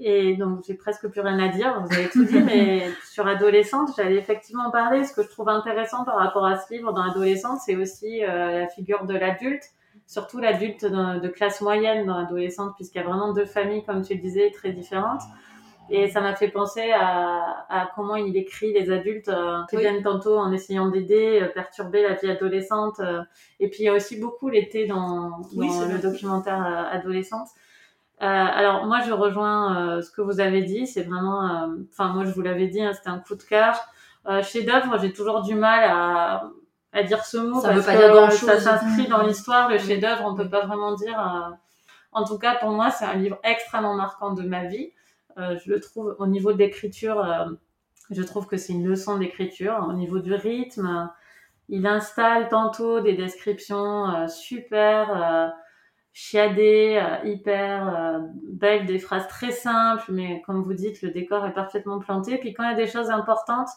Et 0.04 0.36
donc, 0.36 0.63
j'ai 0.65 0.74
presque 0.74 1.08
plus 1.08 1.21
rien 1.21 1.38
à 1.38 1.50
dire, 1.50 1.80
vous 1.86 1.93
avez 1.93 2.10
tout 2.10 2.26
dit, 2.26 2.39
mais 2.39 2.89
sur 3.12 3.28
adolescente, 3.28 3.91
j'allais 3.95 4.15
effectivement 4.15 4.71
parler. 4.71 5.04
Ce 5.04 5.13
que 5.13 5.21
je 5.21 5.30
trouve 5.30 5.50
intéressant 5.50 6.04
par 6.06 6.15
rapport 6.15 6.45
à 6.45 6.58
ce 6.58 6.74
livre 6.74 6.91
dans 6.91 7.04
adolescente, 7.04 7.60
c'est 7.63 7.76
aussi 7.76 8.24
euh, 8.24 8.62
la 8.62 8.67
figure 8.67 9.06
de 9.06 9.13
l'adulte, 9.13 9.63
surtout 10.08 10.39
l'adulte 10.39 10.86
de, 10.86 11.28
classe 11.28 11.62
moyenne 11.62 12.08
dans 12.08 12.17
adolescente, 12.17 12.74
puisqu'il 12.76 12.97
y 12.97 13.02
a 13.02 13.04
vraiment 13.04 13.32
deux 13.32 13.45
familles, 13.45 13.84
comme 13.86 14.02
tu 14.02 14.15
le 14.15 14.21
disais, 14.21 14.50
très 14.52 14.71
différentes. 14.71 15.21
Et 15.89 16.08
ça 16.10 16.22
m'a 16.22 16.36
fait 16.36 16.48
penser 16.48 16.89
à, 16.91 17.65
à, 17.70 17.89
comment 17.96 18.15
il 18.15 18.38
écrit 18.38 18.72
les 18.72 18.91
adultes 18.91 19.28
euh, 19.28 19.60
qui 19.70 19.76
viennent 19.76 20.02
tantôt 20.02 20.38
en 20.38 20.52
essayant 20.54 20.88
d'aider, 20.88 21.41
euh, 21.41 21.48
perturber 21.48 22.02
la 22.02 22.13
vie 22.13 22.30
adolescente. 22.30 23.00
Euh, 23.02 23.22
et 23.60 23.70
puis 23.70 23.80
il 23.82 23.86
y 23.86 23.89
a 23.89 23.94
aussi 23.94 24.17
beaucoup 24.17 24.48
l'été 24.48 24.88
dans, 24.88 25.41
dans 25.54 25.86
le 25.86 26.02
documentaire 26.02 26.65
euh, 26.65 26.98
adolescente. 26.98 27.50
Euh, 28.22 28.26
alors 28.26 28.86
moi 28.86 29.00
je 29.06 29.12
rejoins 29.12 30.00
ce 30.02 30.12
que 30.12 30.22
vous 30.22 30.39
avez 30.39 30.62
dit. 30.62 30.88
C'est 30.88 31.04
vraiment, 31.04 31.67
enfin 31.91 32.13
moi 32.13 32.24
je 32.24 32.32
vous 32.32 32.41
l'avais 32.41 32.67
dit, 32.67 32.82
hein, 32.82 32.94
c'était 32.94 33.10
un 33.10 33.20
coup 33.20 33.36
de 33.36 33.44
cœur. 33.44 33.76
chef 34.44 34.65
d'œuvre, 34.65 34.98
j'ai 35.02 35.12
toujours 35.12 35.41
du 35.41 35.56
mal 35.56 35.84
à, 35.84 36.44
à 36.94 37.04
dire 37.04 37.26
ce 37.26 37.38
mot 37.38 37.60
ça 37.60 37.70
parce 37.70 37.80
veut 37.80 37.86
pas 37.86 37.98
que 37.98 38.30
dire 38.30 38.32
ça 38.32 38.60
s'inscrit 38.60 39.08
dans 39.08 39.24
l'histoire. 39.24 39.70
Le 39.70 39.78
chef 39.80 40.00
d'œuvre, 40.00 40.24
on 40.26 40.36
peut 40.36 40.50
pas 40.50 40.65
vraiment 40.67 40.94
dire. 40.94 41.52
en 42.13 42.24
tout 42.24 42.38
cas 42.38 42.56
pour 42.56 42.70
moi 42.70 42.91
c'est 42.91 43.06
un 43.06 43.15
livre 43.15 43.39
extrêmement 43.44 43.96
marquant 43.96 44.34
de 44.34 44.44
ma 44.44 44.65
vie. 44.65 44.94
Euh, 45.38 45.58
je 45.63 45.72
le 45.72 45.80
trouve 45.80 46.15
au 46.20 46.28
niveau 46.28 46.54
de 46.54 46.58
l'écriture, 46.58 47.24
euh, 47.24 47.46
je 48.10 48.22
trouve 48.24 48.48
que 48.48 48.58
c'est 48.58 48.74
une 48.74 48.86
leçon 48.86 49.17
d'écriture. 49.17 49.86
Au 49.89 49.94
niveau 49.94 50.20
du 50.20 50.34
rythme, 50.34 51.10
il 51.70 51.86
installe 51.88 52.50
tantôt 52.50 53.00
des 53.02 53.13
descriptions 53.13 54.10
euh, 54.10 54.28
super 54.28 55.54
chiadées, 56.13 57.02
hyper 57.24 58.20
belles, 58.44 58.86
des 58.86 59.00
phrases 59.00 59.30
très 59.30 59.52
simples, 59.52 60.12
mais 60.12 60.41
comme 60.46 60.62
vous 60.62 60.74
dites, 60.74 61.02
le 61.02 61.12
décor 61.12 61.46
est 61.46 61.54
parfaitement 61.54 62.00
planté. 62.00 62.38
Puis 62.38 62.54
quand 62.54 62.63
il 62.63 62.70
y 62.72 62.74
a 62.74 62.76
des 62.76 62.88
choses 62.88 63.10
importantes, 63.10 63.70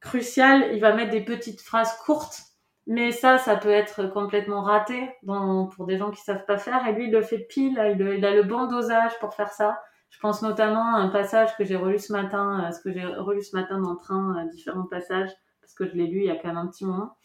cruciales, 0.00 0.70
il 0.72 0.80
va 0.80 0.94
mettre 0.94 1.10
des 1.10 1.20
petites 1.20 1.60
phrases 1.60 1.94
courtes. 1.98 2.42
Mais 2.86 3.10
ça, 3.10 3.36
ça 3.38 3.56
peut 3.56 3.70
être 3.70 4.06
complètement 4.06 4.62
raté 4.62 5.10
pour 5.26 5.86
des 5.86 5.98
gens 5.98 6.10
qui 6.10 6.22
savent 6.22 6.44
pas 6.46 6.56
faire. 6.56 6.86
Et 6.86 6.92
lui, 6.92 7.06
il 7.06 7.10
le 7.10 7.20
fait 7.20 7.38
pile. 7.38 7.72
il 7.98 8.24
a 8.24 8.34
le 8.34 8.42
bon 8.44 8.66
dosage 8.66 9.18
pour 9.18 9.34
faire 9.34 9.52
ça. 9.52 9.82
Je 10.16 10.20
pense 10.22 10.40
notamment 10.40 10.94
à 10.94 10.98
un 11.00 11.08
passage 11.08 11.54
que 11.58 11.64
j'ai 11.66 11.76
relu 11.76 11.98
ce 11.98 12.10
matin, 12.10 12.64
euh, 12.64 12.72
ce 12.72 12.80
que 12.80 12.90
j'ai 12.90 13.04
relu 13.04 13.42
ce 13.42 13.54
matin 13.54 13.78
dans 13.78 13.92
le 13.92 13.98
train, 13.98 14.34
euh, 14.38 14.48
différents 14.48 14.86
passages, 14.86 15.28
parce 15.60 15.74
que 15.74 15.86
je 15.86 15.92
l'ai 15.92 16.06
lu 16.06 16.20
il 16.20 16.24
y 16.24 16.30
a 16.30 16.36
quand 16.36 16.48
même 16.48 16.56
un 16.56 16.66
petit 16.68 16.86
moment. 16.86 17.18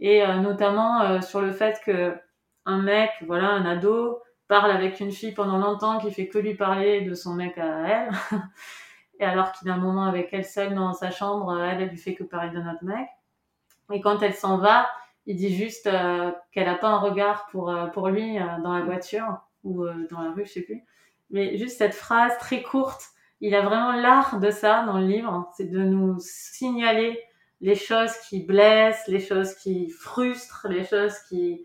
Et 0.00 0.24
euh, 0.24 0.36
notamment 0.36 1.20
sur 1.20 1.42
le 1.42 1.52
fait 1.52 1.78
que 1.84 2.16
un 2.64 2.80
mec, 2.80 3.10
voilà, 3.26 3.50
un 3.50 3.66
ado, 3.66 4.18
parle 4.48 4.70
avec 4.70 4.98
une 5.00 5.12
fille 5.12 5.32
pendant 5.32 5.58
longtemps 5.58 5.98
qui 5.98 6.10
fait 6.10 6.26
que 6.26 6.38
lui 6.38 6.54
parler 6.54 7.02
de 7.02 7.14
son 7.14 7.34
mec 7.34 7.58
à 7.58 7.86
elle. 7.86 8.10
et 9.20 9.24
alors 9.26 9.52
qu'il 9.52 9.68
a 9.68 9.74
un 9.74 9.78
moment 9.78 10.06
avec 10.06 10.30
elle 10.32 10.46
seule 10.46 10.74
dans 10.74 10.94
sa 10.94 11.10
chambre, 11.10 11.62
elle, 11.62 11.82
elle 11.82 11.90
lui 11.90 11.98
fait 11.98 12.14
que 12.14 12.24
parler 12.24 12.48
de 12.48 12.62
notre 12.62 12.82
mec. 12.82 13.08
Et 13.92 14.00
quand 14.00 14.22
elle 14.22 14.34
s'en 14.34 14.56
va, 14.56 14.88
il 15.26 15.36
dit 15.36 15.54
juste 15.54 15.86
qu'elle 16.50 16.68
a 16.68 16.76
pas 16.76 16.88
un 16.88 16.98
regard 16.98 17.44
pour, 17.50 17.76
pour 17.92 18.08
lui 18.08 18.38
dans 18.64 18.72
la 18.72 18.84
voiture 18.84 19.36
ou 19.64 19.84
dans 20.10 20.22
la 20.22 20.30
rue, 20.30 20.46
je 20.46 20.52
sais 20.52 20.62
plus 20.62 20.82
mais 21.32 21.56
juste 21.58 21.78
cette 21.78 21.94
phrase 21.94 22.32
très 22.38 22.62
courte, 22.62 23.06
il 23.40 23.54
a 23.54 23.62
vraiment 23.62 23.92
l'art 23.92 24.38
de 24.38 24.50
ça 24.50 24.84
dans 24.84 24.98
le 24.98 25.06
livre, 25.06 25.50
c'est 25.56 25.70
de 25.70 25.80
nous 25.80 26.16
signaler 26.20 27.20
les 27.60 27.74
choses 27.74 28.12
qui 28.28 28.44
blessent, 28.44 29.06
les 29.08 29.20
choses 29.20 29.54
qui 29.54 29.90
frustrent, 29.90 30.68
les 30.68 30.84
choses 30.84 31.14
qui, 31.28 31.64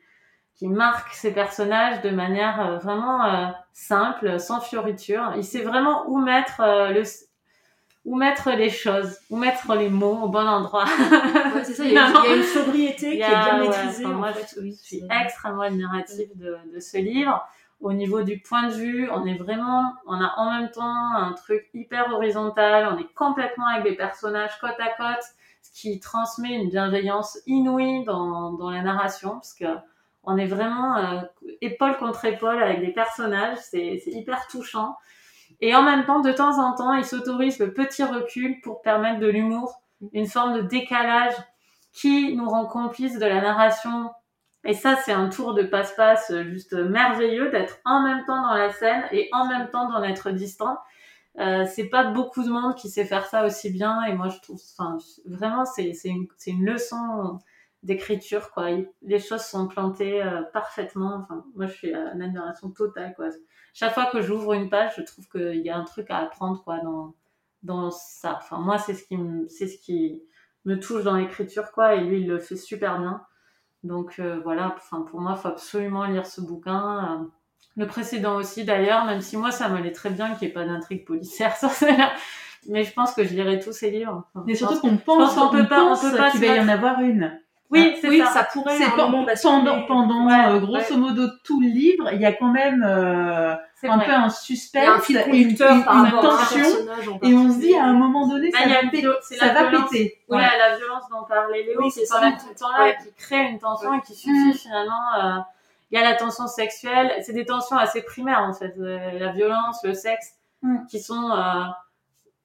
qui 0.56 0.67
marque 0.67 1.13
ses 1.13 1.34
personnages 1.34 2.01
de 2.01 2.10
manière 2.10 2.80
vraiment 2.82 3.53
simple, 3.73 4.39
sans 4.39 4.60
fioriture. 4.60 5.34
Il 5.36 5.43
sait 5.43 5.62
vraiment 5.62 6.10
où 6.10 6.17
mettre 6.17 6.62
le 6.91 7.03
où 8.08 8.15
mettre 8.15 8.51
les 8.51 8.69
choses, 8.69 9.19
où 9.30 9.36
mettre 9.36 9.75
les 9.75 9.89
mots 9.89 10.17
au 10.23 10.30
bon 10.30 10.47
endroit. 10.47 10.86
c'est 11.65 11.73
ça, 11.73 11.84
il 11.84 11.91
y, 11.91 11.97
a, 11.97 12.36
une 12.36 12.41
sobriété 12.41 13.17
qui 13.17 13.21
est 13.21 13.27
bien 13.27 13.60
maîtrisée. 13.63 14.06
moi, 14.06 14.32
je, 14.32 14.71
suis 14.71 15.03
extrêmement 15.12 15.63
admirative 15.63 16.30
de, 16.36 16.58
de, 16.73 16.80
ce 16.80 16.97
livre. 16.97 17.45
Au 17.80 17.94
niveau 17.94 18.24
du 18.24 18.40
point 18.40 18.68
de 18.68 18.74
vue, 18.74 19.10
on 19.12 19.26
est 19.26 19.38
vraiment, 19.38 19.94
on 20.08 20.20
a 20.20 20.34
en 20.38 20.52
même 20.52 20.72
temps 20.72 21.13
un 21.13 21.34
truc 21.34 21.70
hyper 21.74 22.12
horizontal, 22.12 22.90
on 22.92 22.98
est 22.98 23.13
complètement 23.13 23.68
avec 23.68 23.84
des 23.84 23.96
personnages 23.96 24.58
côte 24.60 24.80
à 24.80 24.90
côte, 24.98 25.24
ce 25.62 25.72
qui 25.80 26.00
transmet 26.00 26.56
une 26.56 26.70
bienveillance 26.70 27.38
inouïe 27.46 28.04
dans, 28.06 28.54
dans 28.54 28.72
la 28.72 28.82
narration, 28.82 29.34
parce 29.34 29.54
que 29.54 29.66
on 30.24 30.38
est 30.38 30.46
vraiment 30.46 30.98
euh, 30.98 31.22
épaule 31.62 31.98
contre 31.98 32.26
épaule 32.26 32.62
avec 32.62 32.82
des 32.82 32.92
personnages, 32.92 33.58
c'est 33.62 34.02
hyper 34.08 34.48
touchant. 34.48 34.98
Et 35.62 35.74
en 35.74 35.84
même 35.84 36.06
temps, 36.06 36.20
de 36.20 36.32
temps 36.34 36.60
en 36.60 36.76
temps, 36.76 36.94
il 36.94 37.06
s'autorise 37.06 37.60
le 37.60 37.74
petit 37.74 38.04
recul 38.04 38.60
pour 38.62 38.82
permettre 38.82 39.20
de 39.20 39.28
l'humour, 39.28 39.82
une 40.12 40.28
forme 40.28 40.58
de 40.58 40.62
décalage 40.62 41.34
qui 41.94 42.36
nous 42.36 42.48
rend 42.48 42.66
complices 42.66 43.18
de 43.18 43.26
la 43.26 43.42
narration. 43.42 44.12
Et 44.67 44.75
ça, 44.75 44.95
c'est 45.03 45.13
un 45.13 45.30
tour 45.30 45.56
de 45.56 45.63
passe-passe 45.63 46.32
juste 46.43 46.73
merveilleux 46.73 47.49
d'être 47.49 47.80
en 47.86 48.03
même 48.03 48.23
temps 48.25 48.41
dans 48.43 48.53
la 48.53 48.71
scène 48.71 49.03
et 49.12 49.30
en 49.32 49.47
même 49.47 49.69
temps 49.71 49.89
d'en 49.89 50.03
être 50.03 50.30
distant. 50.30 50.77
Euh, 51.39 51.65
c'est 51.65 51.89
pas 51.89 52.03
beaucoup 52.12 52.43
de 52.43 52.49
monde 52.49 52.75
qui 52.75 52.89
sait 52.89 53.06
faire 53.06 53.25
ça 53.25 53.45
aussi 53.45 53.71
bien 53.71 54.03
et 54.06 54.13
moi 54.13 54.27
je 54.27 54.39
trouve 54.39 54.60
enfin 54.75 54.97
vraiment 55.25 55.65
c'est 55.65 55.93
une, 56.06 56.25
une 56.47 56.65
leçon 56.65 57.38
d'écriture 57.84 58.49
quoi 58.49 58.69
les 59.03 59.19
choses 59.19 59.43
sont 59.43 59.67
plantées 59.67 60.23
euh, 60.23 60.41
parfaitement 60.51 61.17
enfin 61.21 61.45
moi 61.53 61.67
je 61.67 61.73
suis 61.73 61.93
à 61.93 62.12
une 62.15 62.23
admiration 62.23 62.71
totale 62.71 63.13
quoi 63.15 63.30
chaque 63.80 63.93
fois 63.93 64.08
que 64.08 64.21
j'ouvre 64.21 64.53
une 64.53 64.71
page, 64.71 64.93
je 64.97 65.03
trouve 65.03 65.30
qu'il 65.30 65.62
y 65.62 65.69
a 65.69 65.77
un 65.77 65.84
truc 65.84 66.10
à 66.10 66.17
apprendre 66.17 66.63
quoi 66.63 66.80
dans 66.80 67.13
dans 67.62 67.91
ça. 67.91 68.39
Enfin 68.41 68.58
moi 68.58 68.80
c'est 68.80 68.95
ce 68.95 69.03
qui 69.06 69.17
me 69.17 69.47
ce 69.47 69.65
qui 69.65 70.23
me 70.65 70.80
touche 70.80 71.03
dans 71.03 71.15
l'écriture 71.15 71.71
quoi 71.71 71.93
et 71.93 72.03
lui 72.03 72.21
il 72.21 72.27
le 72.27 72.39
fait 72.39 72.56
super 72.56 72.97
bien. 72.99 73.23
Donc 73.84 74.16
euh, 74.20 74.40
voilà, 74.44 74.76
enfin 74.76 75.02
pour 75.02 75.22
moi, 75.22 75.36
il 75.38 75.42
faut 75.42 75.48
absolument 75.48 76.06
lire 76.06 76.26
ce 76.26 76.42
bouquin. 76.42 77.22
Euh, 77.22 77.26
le 77.76 77.88
précédent 77.88 78.36
aussi 78.36 78.66
d'ailleurs, 78.66 79.06
même 79.06 79.22
si 79.22 79.38
moi 79.38 79.52
ça 79.52 79.70
m'allait 79.70 79.92
très 79.92 80.10
bien 80.10 80.34
qu'il 80.34 80.48
n'y 80.48 80.52
ait 80.52 80.54
pas 80.54 80.66
d'intrigue 80.66 81.06
policière 81.06 81.56
sur 81.58 81.70
celle-là. 81.70 82.12
Mais 82.70 82.84
je 82.84 82.94
pense 82.94 83.13
que 83.13 83.24
je 83.24 83.34
lirai 83.34 83.60
tous 83.60 83.72
ces 83.72 83.92
livres. 83.92 84.28
Mais 84.46 84.56
surtout 84.56 84.80
qu'on 84.80 84.98
pense, 84.98 85.36
qu'on 85.36 85.50
peut 85.50 85.68
pas, 85.68 85.84
on 85.84 85.98
peut 85.98 86.18
pas 86.18 86.32
qu'il 86.32 86.42
va 86.42 86.56
y 86.56 86.60
en 86.60 86.68
avoir 86.68 87.00
une. 87.00 87.40
Oui, 87.69 87.97
c'est 87.99 88.10
oui, 88.10 88.19
ça. 88.19 88.27
ça 88.27 88.43
pourrait. 88.45 88.77
C'est 88.77 88.89
pendant, 88.95 89.25
pendant 89.86 90.30
euh, 90.30 90.60
grosso 90.60 90.95
modo 90.95 91.27
tout 91.43 91.60
le 91.60 91.67
livre, 91.67 92.10
il 92.13 92.21
y 92.21 92.25
a 92.25 92.32
quand 92.32 92.51
même 92.51 92.82
euh, 92.84 93.53
un 93.84 93.99
peu 93.99 94.12
un 94.12 94.30
suspense, 94.30 95.10
un 95.10 95.34
et 95.34 95.38
une, 95.38 95.56
tension, 95.56 95.80
et 97.21 97.34
on 97.34 97.51
se 97.51 97.60
dit 97.60 97.75
à 97.75 97.84
un 97.84 97.93
moment 97.93 98.27
donné, 98.27 98.51
ça, 98.51 98.67
va, 98.67 98.89
péter, 98.89 99.08
ça 99.21 99.53
va 99.53 99.65
péter. 99.65 100.21
Oui, 100.30 100.38
la 100.38 100.77
violence 100.77 101.03
dont 101.10 101.25
parlait 101.27 101.63
Léo, 101.63 101.89
c'est 101.89 102.06
quand 102.10 102.21
même 102.21 102.38
tout 102.38 102.47
le 102.49 102.56
temps 102.56 102.71
là 102.71 102.93
qui 102.93 103.12
crée 103.17 103.49
une 103.49 103.60
tension 103.60 103.93
et 103.93 104.01
qui 104.01 104.15
suffit 104.15 104.58
finalement. 104.58 105.15
Euh, 105.21 105.39
il 105.89 105.97
y 105.97 106.01
a 106.01 106.03
la 106.03 106.15
tension 106.15 106.47
sexuelle, 106.47 107.13
c'est 107.21 107.32
des 107.32 107.45
tensions 107.45 107.77
assez 107.77 108.01
primaires 108.01 108.41
en 108.41 108.53
fait, 108.53 108.73
la 108.77 109.32
violence, 109.32 109.77
le 109.86 109.93
sexe, 109.93 110.34
mm. 110.62 110.86
qui 110.89 110.99
sont 110.99 111.32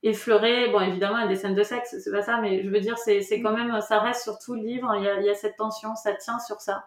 effleuré. 0.03 0.71
Bon, 0.71 0.81
évidemment, 0.81 1.19
il 1.19 1.23
y 1.23 1.25
a 1.25 1.29
des 1.29 1.37
scènes 1.37 1.55
de 1.55 1.63
sexe, 1.63 1.97
c'est 2.03 2.11
pas 2.11 2.23
ça, 2.23 2.39
mais 2.41 2.63
je 2.63 2.69
veux 2.69 2.81
dire, 2.81 2.99
c'est, 2.99 3.21
c'est 3.21 3.41
quand 3.41 3.53
même, 3.53 3.81
ça 3.81 4.01
reste 4.01 4.23
sur 4.23 4.39
tout 4.39 4.55
le 4.55 4.63
livre. 4.63 4.95
Il 4.97 5.05
y 5.05 5.09
a, 5.09 5.21
il 5.21 5.27
y 5.27 5.31
a 5.31 5.35
cette 5.35 5.57
tension, 5.57 5.95
ça 5.95 6.15
tient 6.15 6.39
sur 6.39 6.61
ça. 6.61 6.85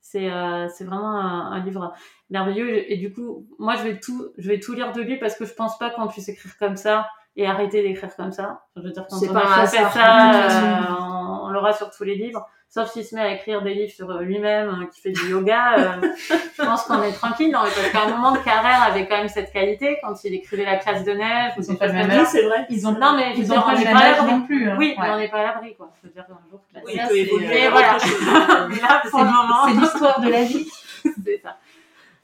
C'est, 0.00 0.30
euh, 0.30 0.68
c'est 0.68 0.84
vraiment 0.84 1.18
un, 1.18 1.62
livre 1.64 1.92
merveilleux. 2.30 2.90
Et 2.90 2.96
du 2.96 3.12
coup, 3.12 3.46
moi, 3.58 3.76
je 3.76 3.82
vais 3.82 4.00
tout, 4.00 4.28
je 4.38 4.48
vais 4.48 4.60
tout 4.60 4.72
lire 4.72 4.92
de 4.92 5.02
lui 5.02 5.18
parce 5.18 5.34
que 5.34 5.44
je 5.44 5.52
pense 5.52 5.76
pas 5.78 5.90
qu'on 5.90 6.08
puisse 6.08 6.28
écrire 6.28 6.56
comme 6.58 6.76
ça 6.76 7.08
et 7.36 7.46
arrêter 7.46 7.82
d'écrire 7.82 8.14
comme 8.16 8.32
ça. 8.32 8.64
Je 8.76 8.82
veux 8.82 8.90
dire, 8.90 9.06
quand 9.08 9.16
on 9.16 9.36
a 9.36 9.66
fait 9.66 9.76
ça, 9.90 10.90
euh, 10.90 11.44
on 11.44 11.50
l'aura 11.50 11.72
sur 11.72 11.90
tous 11.90 12.04
les 12.04 12.14
livres 12.14 12.46
sauf 12.68 12.90
s'il 12.92 13.04
se 13.04 13.14
met 13.14 13.22
à 13.22 13.32
écrire 13.32 13.62
des 13.62 13.74
livres 13.74 13.92
sur 13.92 14.12
lui-même, 14.20 14.68
euh, 14.68 14.86
qui 14.86 15.00
fait 15.00 15.10
du 15.10 15.30
yoga, 15.30 15.78
euh, 15.78 16.08
je 16.58 16.62
pense 16.62 16.82
qu'on 16.82 17.02
est 17.02 17.12
tranquille. 17.12 17.50
Non, 17.50 17.60
parce 17.60 17.90
qu'à 17.90 18.02
un 18.02 18.10
moment 18.10 18.32
de 18.32 18.38
carrière 18.38 18.82
avait 18.82 19.06
quand 19.06 19.16
même 19.16 19.28
cette 19.28 19.52
qualité 19.52 19.98
quand 20.02 20.22
il 20.24 20.34
écrivait 20.34 20.64
La 20.64 20.76
classe 20.76 21.04
de 21.04 21.12
neige. 21.12 21.52
Ils 21.56 21.70
ont 21.70 21.76
pas 21.76 21.86
le 21.86 21.94
même 21.94 22.10
âge, 22.10 22.26
c'est 22.30 22.44
vrai. 22.44 22.66
Ils 22.68 22.86
ont, 22.86 22.92
non, 22.92 23.14
mais 23.16 23.34
ils 23.36 23.52
ont 23.52 23.62
pas 23.62 23.74
le 23.74 23.84
même 23.84 23.96
âge 23.96 24.22
non 24.22 24.42
plus. 24.42 24.68
Hein. 24.68 24.76
Oui, 24.78 24.94
mais 24.98 25.10
on 25.10 25.18
n'est 25.18 25.28
pas 25.28 25.38
à 25.38 25.44
l'abri, 25.44 25.74
quoi. 25.76 25.90
Je 26.02 26.08
veux 26.08 26.12
dire 26.12 26.26
qu'un 26.26 26.38
jour, 26.50 26.60
oui, 26.84 27.00
évoluer. 27.18 27.68
voilà. 27.68 27.96
Là, 27.98 29.02
pour 29.10 29.20
le 29.20 29.24
moment. 29.24 29.66
C'est 29.66 29.80
l'histoire 29.80 30.20
de 30.20 30.28
la 30.28 30.44
vie. 30.44 30.68
c'est 31.24 31.40
ça. 31.42 31.56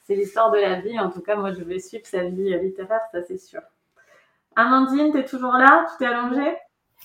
C'est 0.06 0.14
l'histoire 0.14 0.50
de 0.50 0.58
la 0.58 0.80
vie. 0.80 0.98
En 1.00 1.10
tout 1.10 1.22
cas, 1.22 1.36
moi, 1.36 1.52
je 1.52 1.62
vais 1.62 1.78
suivre 1.78 2.04
sa 2.06 2.22
vie 2.24 2.54
littéraire, 2.58 3.00
ça, 3.12 3.22
c'est 3.26 3.38
sûr. 3.38 3.60
Amandine, 4.56 5.12
t'es 5.12 5.24
toujours 5.24 5.54
là? 5.54 5.86
Tu 5.90 5.98
t'es 5.98 6.06
allongée? 6.06 6.54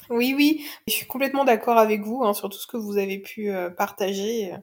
Oui, 0.09 0.33
oui, 0.35 0.65
je 0.87 0.93
suis 0.93 1.05
complètement 1.05 1.45
d'accord 1.45 1.77
avec 1.77 2.01
vous 2.01 2.23
hein, 2.23 2.33
sur 2.33 2.49
tout 2.49 2.57
ce 2.57 2.67
que 2.67 2.77
vous 2.77 2.97
avez 2.97 3.19
pu 3.19 3.51
euh, 3.51 3.69
partager. 3.69 4.53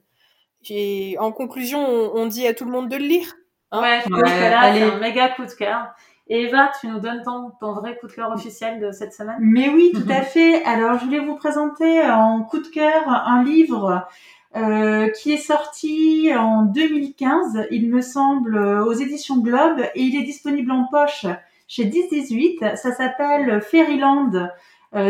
Et 0.68 1.16
en 1.20 1.32
conclusion, 1.32 1.78
on, 1.78 2.26
dit 2.26 2.46
à 2.46 2.54
tout 2.54 2.64
le 2.64 2.72
monde 2.72 2.88
de 2.88 2.96
le 2.96 3.06
lire. 3.06 3.34
Hein 3.70 3.82
ouais, 3.82 4.00
je 4.04 4.10
pense 4.10 4.22
que 4.22 4.50
là, 4.50 4.74
c'est 4.74 4.82
un 4.82 4.98
méga 4.98 5.28
coup 5.30 5.44
de 5.44 5.52
cœur. 5.52 5.94
Et 6.28 6.42
Eva, 6.42 6.72
tu 6.80 6.88
nous 6.88 6.98
donnes 6.98 7.22
ton, 7.22 7.52
ton 7.60 7.72
vrai 7.74 7.96
coup 7.98 8.08
de 8.08 8.12
cœur 8.12 8.32
officiel 8.32 8.80
de 8.80 8.90
cette 8.90 9.12
semaine? 9.12 9.36
Mais 9.38 9.68
oui, 9.68 9.92
tout 9.94 10.10
à 10.10 10.22
fait. 10.22 10.64
Alors, 10.64 10.98
je 10.98 11.04
voulais 11.04 11.20
vous 11.20 11.36
présenter 11.36 12.02
en 12.02 12.42
coup 12.42 12.58
de 12.58 12.66
cœur 12.66 13.08
un 13.08 13.44
livre 13.44 14.08
euh, 14.56 15.08
qui 15.10 15.32
est 15.32 15.38
sorti 15.38 16.30
en 16.34 16.62
2015, 16.62 17.66
il 17.70 17.90
me 17.90 18.00
semble, 18.00 18.56
aux 18.56 18.92
éditions 18.92 19.38
Globe, 19.38 19.80
et 19.94 20.00
il 20.00 20.18
est 20.18 20.24
disponible 20.24 20.72
en 20.72 20.86
poche 20.90 21.26
chez 21.68 21.84
1018. 21.84 22.76
Ça 22.76 22.92
s'appelle 22.92 23.60
Fairyland 23.60 24.32
euh, 24.34 24.46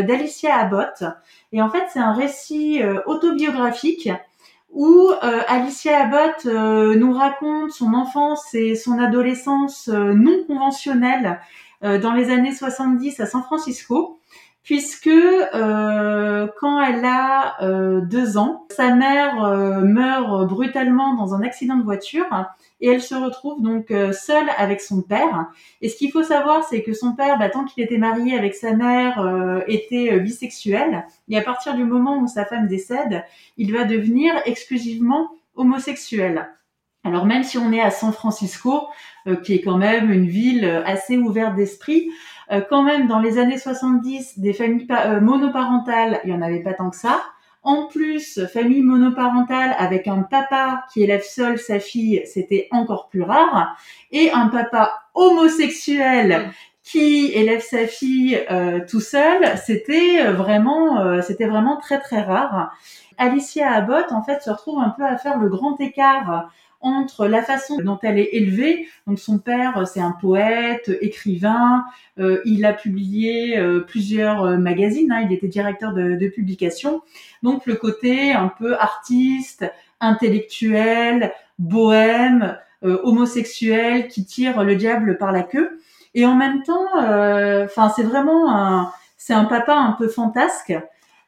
d'Alicia 0.03 0.55
Abbott. 0.55 1.03
Et 1.51 1.61
en 1.61 1.69
fait, 1.69 1.85
c'est 1.91 1.99
un 1.99 2.13
récit 2.13 2.81
euh, 2.81 3.01
autobiographique 3.05 4.09
où 4.71 5.09
euh, 5.09 5.41
Alicia 5.47 6.03
Abbott 6.03 6.45
nous 6.45 7.13
raconte 7.13 7.71
son 7.71 7.93
enfance 7.93 8.53
et 8.53 8.75
son 8.75 8.99
adolescence 8.99 9.87
non 9.87 10.43
conventionnelle 10.45 11.39
dans 11.81 12.13
les 12.13 12.31
années 12.31 12.53
70 12.53 13.19
à 13.21 13.25
San 13.25 13.43
Francisco 13.43 14.16
puisque 14.67 15.07
euh, 15.07 16.47
quand 16.59 16.81
elle 16.81 17.05
a 17.05 17.55
euh, 17.63 18.01
deux 18.01 18.37
ans, 18.37 18.67
sa 18.69 18.93
mère 18.93 19.41
euh, 19.45 19.79
meurt 19.79 20.45
brutalement 20.45 21.15
dans 21.15 21.33
un 21.33 21.41
accident 21.41 21.77
de 21.77 21.83
voiture 21.83 22.25
et 22.81 22.89
elle 22.89 23.01
se 23.01 23.15
retrouve 23.15 23.61
donc 23.61 23.93
seule 24.11 24.49
avec 24.57 24.81
son 24.81 25.01
père. 25.01 25.47
Et 25.81 25.87
ce 25.87 25.95
qu'il 25.95 26.11
faut 26.11 26.21
savoir, 26.21 26.65
c'est 26.65 26.83
que 26.83 26.91
son 26.91 27.15
père, 27.15 27.39
bah, 27.39 27.49
tant 27.49 27.63
qu'il 27.63 27.81
était 27.81 27.97
marié 27.97 28.37
avec 28.37 28.53
sa 28.55 28.73
mère, 28.73 29.63
était 29.67 30.19
bisexuel. 30.19 31.07
Et 31.27 31.37
à 31.37 31.41
partir 31.41 31.73
du 31.73 31.85
moment 31.85 32.19
où 32.19 32.27
sa 32.27 32.45
femme 32.45 32.67
décède, 32.67 33.23
il 33.55 33.73
va 33.73 33.85
devenir 33.85 34.35
exclusivement 34.45 35.31
homosexuel. 35.55 36.49
Alors 37.07 37.25
même 37.25 37.43
si 37.43 37.57
on 37.57 37.71
est 37.71 37.81
à 37.81 37.91
San 37.91 38.11
Francisco, 38.11 38.87
qui 39.43 39.55
est 39.55 39.61
quand 39.61 39.77
même 39.77 40.09
une 40.09 40.27
ville 40.27 40.83
assez 40.85 41.17
ouverte 41.17 41.55
d'esprit, 41.55 42.09
euh, 42.51 42.61
quand 42.69 42.83
même, 42.83 43.07
dans 43.07 43.19
les 43.19 43.37
années 43.37 43.57
70, 43.57 44.39
des 44.39 44.53
familles 44.53 44.87
euh, 44.89 45.19
monoparentales, 45.19 46.21
il 46.23 46.29
y 46.29 46.33
en 46.33 46.41
avait 46.41 46.61
pas 46.61 46.73
tant 46.73 46.89
que 46.89 46.95
ça. 46.95 47.21
En 47.63 47.87
plus, 47.87 48.45
famille 48.53 48.81
monoparentale 48.81 49.75
avec 49.77 50.07
un 50.07 50.21
papa 50.21 50.85
qui 50.93 51.03
élève 51.03 51.23
seul 51.23 51.59
sa 51.59 51.79
fille, 51.79 52.21
c'était 52.25 52.69
encore 52.71 53.09
plus 53.09 53.23
rare. 53.23 53.75
Et 54.11 54.31
un 54.31 54.47
papa 54.47 54.93
homosexuel 55.13 56.49
qui 56.81 57.33
élève 57.33 57.61
sa 57.61 57.85
fille 57.85 58.39
euh, 58.49 58.79
tout 58.87 59.01
seul, 59.01 59.57
c'était 59.57 60.31
vraiment, 60.31 61.21
c'était 61.21 61.47
vraiment 61.47 61.75
très 61.75 61.99
très 61.99 62.21
rare. 62.21 62.71
Alicia 63.17 63.69
Abbott, 63.69 64.13
en 64.13 64.23
fait, 64.23 64.41
se 64.41 64.49
retrouve 64.49 64.79
un 64.79 64.91
peu 64.91 65.03
à 65.03 65.17
faire 65.17 65.37
le 65.37 65.49
grand 65.49 65.77
écart 65.81 66.49
entre 66.81 67.27
la 67.27 67.41
façon 67.41 67.77
dont 67.77 67.97
elle 68.03 68.19
est 68.19 68.29
élevée. 68.33 68.87
Donc 69.07 69.19
son 69.19 69.39
père, 69.39 69.87
c'est 69.87 69.99
un 69.99 70.11
poète, 70.11 70.91
écrivain. 71.01 71.85
Euh, 72.19 72.41
il 72.45 72.65
a 72.65 72.73
publié 72.73 73.57
euh, 73.57 73.81
plusieurs 73.81 74.43
euh, 74.43 74.57
magazines. 74.57 75.11
Hein, 75.11 75.21
il 75.25 75.33
était 75.33 75.47
directeur 75.47 75.93
de, 75.93 76.15
de, 76.15 76.27
publication. 76.27 77.01
Donc 77.43 77.65
le 77.65 77.75
côté 77.75 78.33
un 78.33 78.49
peu 78.49 78.75
artiste, 78.77 79.65
intellectuel, 79.99 81.33
bohème, 81.57 82.57
homosexuel, 82.83 84.07
qui 84.07 84.23
tire 84.23 84.63
le 84.63 84.75
diable 84.75 85.17
par 85.17 85.31
la 85.31 85.41
queue. 85.41 85.79
Et 86.13 86.25
en 86.25 86.35
même 86.35 86.61
temps, 86.61 86.85
enfin 86.95 87.91
c'est 87.95 88.03
vraiment 88.03 88.55
un, 88.55 88.91
c'est 89.17 89.33
un 89.33 89.45
papa 89.45 89.73
un 89.73 89.93
peu 89.93 90.07
fantasque. 90.07 90.73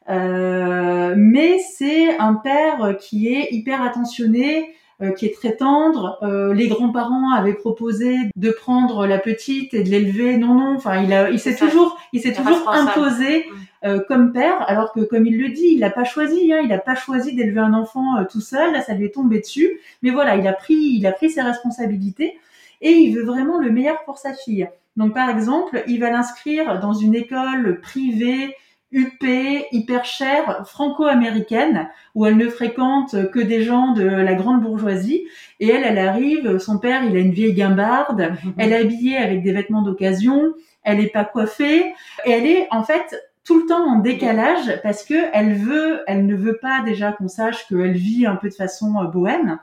mais 0.08 1.58
c'est 1.58 2.16
un 2.18 2.34
père 2.34 2.96
qui 3.00 3.34
est 3.34 3.48
hyper 3.50 3.82
attentionné, 3.82 4.68
euh, 4.68 4.79
qui 5.16 5.26
est 5.26 5.34
très 5.34 5.56
tendre. 5.56 6.18
Euh, 6.22 6.52
les 6.52 6.68
grands-parents 6.68 7.32
avaient 7.32 7.54
proposé 7.54 8.16
de 8.36 8.50
prendre 8.50 9.06
la 9.06 9.18
petite 9.18 9.72
et 9.74 9.82
de 9.82 9.88
l'élever. 9.88 10.36
Non, 10.36 10.54
non. 10.54 10.76
Enfin, 10.76 11.02
il 11.02 11.12
a, 11.12 11.30
il 11.30 11.40
s'est 11.40 11.56
toujours, 11.56 11.98
il 12.12 12.20
s'est 12.20 12.32
toujours 12.32 12.68
imposé 12.70 13.40
mm. 13.40 13.86
euh, 13.86 14.00
comme 14.06 14.32
père, 14.32 14.62
alors 14.68 14.92
que 14.92 15.00
comme 15.00 15.26
il 15.26 15.40
le 15.40 15.48
dit, 15.48 15.70
il 15.72 15.80
n'a 15.80 15.90
pas 15.90 16.04
choisi. 16.04 16.52
Hein, 16.52 16.60
il 16.62 16.68
n'a 16.68 16.78
pas 16.78 16.94
choisi 16.94 17.34
d'élever 17.34 17.60
un 17.60 17.74
enfant 17.74 18.24
tout 18.30 18.40
seul. 18.40 18.72
Là, 18.72 18.82
ça 18.82 18.94
lui 18.94 19.06
est 19.06 19.14
tombé 19.14 19.40
dessus. 19.40 19.80
Mais 20.02 20.10
voilà, 20.10 20.36
il 20.36 20.46
a 20.46 20.52
pris, 20.52 20.74
il 20.74 21.06
a 21.06 21.12
pris 21.12 21.30
ses 21.30 21.42
responsabilités 21.42 22.38
et 22.80 22.90
il 22.90 23.14
veut 23.14 23.24
vraiment 23.24 23.58
le 23.58 23.70
meilleur 23.70 24.04
pour 24.04 24.18
sa 24.18 24.34
fille. 24.34 24.68
Donc, 24.96 25.14
par 25.14 25.30
exemple, 25.30 25.82
il 25.86 26.00
va 26.00 26.10
l'inscrire 26.10 26.80
dans 26.80 26.92
une 26.92 27.14
école 27.14 27.80
privée 27.80 28.54
UP, 28.92 29.24
hyper 29.70 30.04
chère, 30.04 30.66
franco-américaine, 30.66 31.88
où 32.14 32.26
elle 32.26 32.36
ne 32.36 32.48
fréquente 32.48 33.30
que 33.30 33.38
des 33.38 33.62
gens 33.62 33.92
de 33.92 34.04
la 34.04 34.34
grande 34.34 34.62
bourgeoisie. 34.62 35.26
Et 35.60 35.68
elle, 35.68 35.84
elle 35.84 35.98
arrive, 35.98 36.58
son 36.58 36.78
père, 36.78 37.04
il 37.04 37.16
a 37.16 37.20
une 37.20 37.32
vieille 37.32 37.54
guimbarde, 37.54 38.32
mhm. 38.44 38.54
elle 38.58 38.72
est 38.72 38.80
habillée 38.80 39.16
avec 39.16 39.42
des 39.42 39.52
vêtements 39.52 39.82
d'occasion, 39.82 40.54
elle 40.82 40.98
n'est 40.98 41.08
pas 41.08 41.24
coiffée, 41.24 41.94
et 42.24 42.30
elle 42.30 42.46
est 42.46 42.66
en 42.70 42.82
fait 42.82 43.14
tout 43.44 43.58
le 43.60 43.66
temps 43.66 43.84
en 43.84 43.98
décalage 43.98 44.80
parce 44.82 45.04
que 45.04 45.14
elle 45.32 45.54
veut, 45.54 46.02
elle 46.06 46.26
ne 46.26 46.36
veut 46.36 46.58
pas 46.60 46.82
déjà 46.84 47.12
qu'on 47.12 47.28
sache 47.28 47.66
qu'elle 47.68 47.92
vit 47.92 48.26
un 48.26 48.36
peu 48.36 48.48
de 48.48 48.54
façon 48.54 48.94
euh, 49.00 49.06
bohème. 49.06 49.58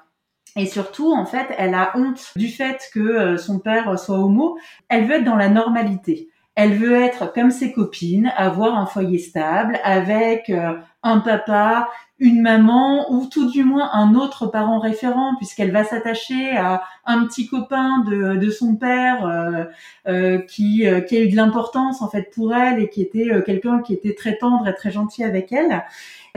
Et 0.56 0.66
surtout, 0.66 1.13
en 1.13 1.26
fait, 1.26 1.48
elle 1.58 1.76
a 1.76 1.92
honte 1.96 2.32
du 2.36 2.48
fait 2.48 2.90
que 2.94 3.00
euh, 3.00 3.38
son 3.38 3.60
père 3.60 3.98
soit 4.00 4.18
homo. 4.18 4.58
Elle 4.90 5.06
veut 5.06 5.16
être 5.16 5.24
dans 5.24 5.36
la 5.36 5.50
normalité. 5.50 6.30
Elle 6.58 6.74
veut 6.74 6.96
être 6.96 7.32
comme 7.34 7.52
ses 7.52 7.72
copines, 7.72 8.34
avoir 8.36 8.80
un 8.80 8.88
foyer 8.88 9.20
stable 9.20 9.80
avec 9.84 10.50
euh, 10.50 10.74
un 11.04 11.20
papa, 11.20 11.88
une 12.17 12.41
maman 12.41 13.12
ou 13.12 13.28
tout 13.28 13.52
du 13.52 13.63
moins 13.63 13.91
un 13.93 14.15
autre 14.15 14.48
parent 14.48 14.80
référent 14.80 15.36
puisqu'elle 15.38 15.70
va 15.72 15.84
s'attacher 15.84 16.58
à 16.58 16.82
un 17.06 17.26
petit 17.28 17.48
copain 17.48 18.00
de, 18.00 18.38
de 18.38 18.50
son 18.50 18.76
père 18.76 19.24
euh, 19.28 19.65
euh 20.08 20.39
qui, 20.39 20.84
qui 21.08 21.17
a 21.17 21.22
eu 21.22 21.30
de 21.30 21.36
l'importance 21.36 22.02
en 22.02 22.10
fait 22.10 22.32
pour 22.34 22.56
elle 22.56 22.82
et 22.82 22.89
qui 22.89 23.04
était 23.04 23.30
quelqu'un 23.46 23.84
qui 23.84 23.93
était 23.93 24.15
très 24.15 24.36
tendre 24.38 24.67
et 24.67 24.74
très 24.74 24.89
gentil 24.89 25.24
avec 25.24 25.52
elle. 25.52 25.86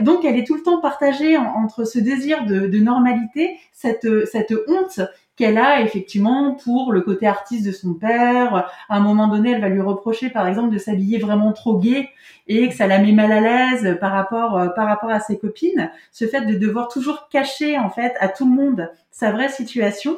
Donc 0.03 0.23
elle 0.23 0.37
est 0.37 0.45
tout 0.45 0.55
le 0.55 0.61
temps 0.61 0.79
partagée 0.79 1.35
entre 1.35 1.83
ce 1.83 1.97
désir 1.97 2.45
de, 2.45 2.67
de 2.67 2.77
normalité, 2.77 3.57
cette, 3.71 4.07
cette 4.27 4.53
honte 4.67 5.01
qu'elle 5.41 5.57
a 5.57 5.81
effectivement 5.81 6.53
pour 6.53 6.93
le 6.93 7.01
côté 7.01 7.25
artiste 7.25 7.65
de 7.65 7.71
son 7.71 7.95
père. 7.95 8.69
À 8.89 8.97
un 8.97 8.99
moment 8.99 9.27
donné, 9.27 9.53
elle 9.53 9.61
va 9.61 9.69
lui 9.69 9.81
reprocher, 9.81 10.29
par 10.29 10.47
exemple, 10.47 10.71
de 10.71 10.77
s'habiller 10.77 11.17
vraiment 11.17 11.51
trop 11.51 11.79
gay 11.79 12.09
et 12.47 12.69
que 12.69 12.75
ça 12.75 12.85
la 12.85 12.99
met 12.99 13.11
mal 13.11 13.31
à 13.31 13.39
l'aise 13.41 13.97
par 13.99 14.11
rapport 14.11 14.59
euh, 14.59 14.67
par 14.67 14.87
rapport 14.87 15.09
à 15.09 15.19
ses 15.19 15.39
copines. 15.39 15.89
Ce 16.11 16.27
fait 16.27 16.41
de 16.41 16.59
devoir 16.59 16.89
toujours 16.89 17.27
cacher 17.29 17.79
en 17.79 17.89
fait 17.89 18.13
à 18.19 18.27
tout 18.27 18.45
le 18.45 18.51
monde 18.51 18.91
sa 19.09 19.31
vraie 19.31 19.49
situation. 19.49 20.15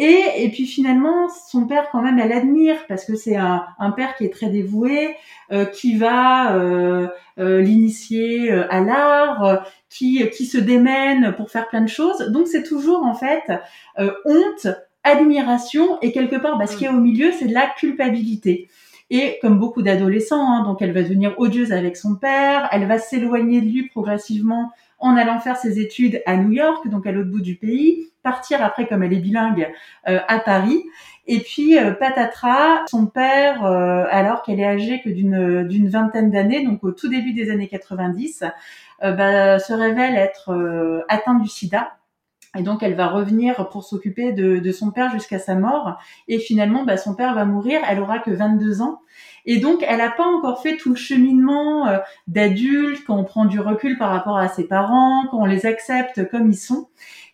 Et, 0.00 0.44
et 0.44 0.48
puis 0.50 0.64
finalement, 0.64 1.28
son 1.28 1.66
père 1.66 1.88
quand 1.90 2.00
même, 2.00 2.20
elle 2.20 2.32
admire 2.32 2.76
parce 2.86 3.04
que 3.04 3.16
c'est 3.16 3.34
un, 3.34 3.64
un, 3.80 3.90
père 3.90 4.14
qui 4.14 4.24
est 4.24 4.32
très 4.32 4.48
dévoué, 4.48 5.16
euh, 5.50 5.64
qui 5.64 5.96
va 5.96 6.54
euh, 6.54 7.08
euh 7.40 7.60
l'initier 7.60 8.52
euh, 8.52 8.72
à 8.72 8.80
l'art, 8.80 9.66
qui, 9.90 10.24
qui 10.30 10.46
se 10.46 10.56
démène 10.56 11.34
pour 11.36 11.50
faire 11.50 11.68
plein 11.68 11.80
de 11.80 11.88
choses. 11.88 12.30
Donc 12.30 12.46
c'est 12.46 12.62
toujours 12.62 13.04
en 13.04 13.14
fait 13.14 13.42
honte, 14.24 14.68
admiration 15.02 15.98
et 16.00 16.12
quelque 16.12 16.36
part, 16.36 16.58
bah, 16.58 16.68
ce 16.68 16.76
qu'il 16.76 16.86
y 16.86 16.88
a 16.88 16.92
au 16.92 17.00
milieu, 17.00 17.32
c'est 17.32 17.46
de 17.46 17.54
la 17.54 17.66
culpabilité. 17.66 18.68
Et 19.10 19.38
comme 19.42 19.58
beaucoup 19.58 19.82
d'adolescents, 19.82 20.52
hein, 20.52 20.62
donc 20.62 20.80
elle 20.80 20.92
va 20.92 21.02
devenir 21.02 21.34
odieuse 21.38 21.72
avec 21.72 21.96
son 21.96 22.14
père, 22.14 22.68
elle 22.70 22.86
va 22.86 23.00
s'éloigner 23.00 23.62
de 23.62 23.66
lui 23.66 23.88
progressivement 23.88 24.70
en 24.98 25.16
allant 25.16 25.38
faire 25.38 25.56
ses 25.56 25.78
études 25.78 26.22
à 26.26 26.36
New 26.36 26.52
York, 26.52 26.88
donc 26.88 27.06
à 27.06 27.12
l'autre 27.12 27.30
bout 27.30 27.40
du 27.40 27.54
pays, 27.54 28.10
partir 28.22 28.62
après, 28.62 28.86
comme 28.86 29.02
elle 29.02 29.12
est 29.12 29.20
bilingue, 29.20 29.72
euh, 30.08 30.18
à 30.28 30.38
Paris. 30.40 30.82
Et 31.26 31.40
puis 31.40 31.78
euh, 31.78 31.92
patatras, 31.92 32.84
son 32.88 33.06
père, 33.06 33.64
euh, 33.64 34.04
alors 34.10 34.42
qu'elle 34.42 34.60
est 34.60 34.66
âgée 34.66 35.00
que 35.02 35.10
d'une 35.10 35.66
d'une 35.68 35.88
vingtaine 35.88 36.30
d'années, 36.30 36.64
donc 36.64 36.82
au 36.84 36.92
tout 36.92 37.08
début 37.08 37.32
des 37.32 37.50
années 37.50 37.68
90, 37.68 38.44
bah, 39.00 39.58
se 39.60 39.72
révèle 39.72 40.16
être 40.16 41.04
atteint 41.08 41.34
du 41.34 41.48
SIDA. 41.48 41.97
Et 42.56 42.62
donc 42.62 42.82
elle 42.82 42.94
va 42.94 43.08
revenir 43.08 43.68
pour 43.68 43.84
s'occuper 43.84 44.32
de, 44.32 44.72
son 44.72 44.90
père 44.90 45.10
jusqu'à 45.12 45.38
sa 45.38 45.54
mort. 45.54 45.98
Et 46.28 46.38
finalement, 46.38 46.84
bah, 46.84 46.96
son 46.96 47.14
père 47.14 47.34
va 47.34 47.44
mourir. 47.44 47.80
Elle 47.88 48.00
aura 48.00 48.18
que 48.18 48.30
22 48.30 48.80
ans. 48.82 49.00
Et 49.50 49.58
donc, 49.58 49.82
elle 49.86 49.98
n'a 49.98 50.10
pas 50.10 50.26
encore 50.26 50.60
fait 50.60 50.76
tout 50.76 50.90
le 50.90 50.96
cheminement 50.96 51.86
euh, 51.86 51.98
d'adulte, 52.26 53.02
quand 53.06 53.16
on 53.16 53.24
prend 53.24 53.46
du 53.46 53.60
recul 53.60 53.96
par 53.96 54.10
rapport 54.10 54.36
à 54.36 54.48
ses 54.48 54.64
parents, 54.64 55.26
quand 55.30 55.38
on 55.38 55.46
les 55.46 55.64
accepte 55.64 56.28
comme 56.30 56.50
ils 56.50 56.56
sont. 56.56 56.88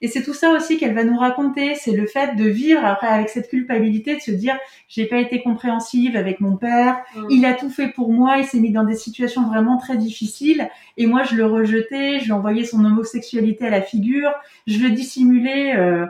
Et 0.04 0.06
c'est 0.06 0.22
tout 0.22 0.34
ça 0.34 0.50
aussi 0.50 0.76
qu'elle 0.76 0.94
va 0.94 1.02
nous 1.02 1.16
raconter, 1.16 1.74
c'est 1.76 1.92
le 1.92 2.06
fait 2.06 2.36
de 2.36 2.44
vivre 2.44 2.84
après 2.84 3.06
avec 3.06 3.30
cette 3.30 3.48
culpabilité, 3.48 4.16
de 4.16 4.20
se 4.20 4.32
dire 4.32 4.54
j'ai 4.86 5.06
pas 5.06 5.16
été 5.16 5.42
compréhensive 5.42 6.14
avec 6.14 6.40
mon 6.40 6.58
père, 6.58 6.98
mm. 7.16 7.26
il 7.30 7.46
a 7.46 7.54
tout 7.54 7.70
fait 7.70 7.88
pour 7.88 8.12
moi, 8.12 8.36
il 8.36 8.44
s'est 8.44 8.60
mis 8.60 8.70
dans 8.70 8.84
des 8.84 8.96
situations 8.96 9.46
vraiment 9.48 9.78
très 9.78 9.96
difficiles, 9.96 10.68
et 10.98 11.06
moi 11.06 11.22
je 11.22 11.36
le 11.36 11.46
rejetais, 11.46 12.18
je 12.20 12.26
lui 12.26 12.32
envoyais 12.32 12.66
son 12.66 12.84
homosexualité 12.84 13.66
à 13.66 13.70
la 13.70 13.80
figure, 13.80 14.30
je 14.66 14.78
le 14.80 14.90
dissimulais. 14.90 15.74
Euh, 15.74 16.04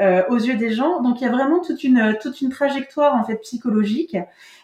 euh, 0.00 0.22
aux 0.30 0.38
yeux 0.38 0.56
des 0.56 0.72
gens. 0.72 1.02
Donc 1.02 1.20
il 1.20 1.24
y 1.24 1.26
a 1.26 1.30
vraiment 1.30 1.60
toute 1.60 1.84
une 1.84 2.16
toute 2.22 2.40
une 2.40 2.48
trajectoire 2.48 3.14
en 3.14 3.24
fait 3.24 3.36
psychologique, 3.42 4.16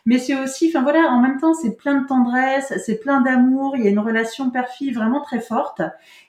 mais 0.08 0.16
c'est 0.16 0.34
aussi, 0.34 0.72
enfin 0.72 0.82
voilà, 0.82 1.00
en 1.10 1.20
même 1.20 1.38
temps 1.38 1.52
c'est 1.52 1.76
plein 1.76 2.00
de 2.00 2.06
tendresse, 2.06 2.72
c'est 2.86 2.98
plein 2.98 3.20
d'amour, 3.20 3.76
il 3.76 3.84
y 3.84 3.88
a 3.88 3.90
une 3.90 3.98
relation 3.98 4.48
père-fille 4.48 4.90
vraiment 4.90 5.20
très 5.20 5.38
forte. 5.38 5.82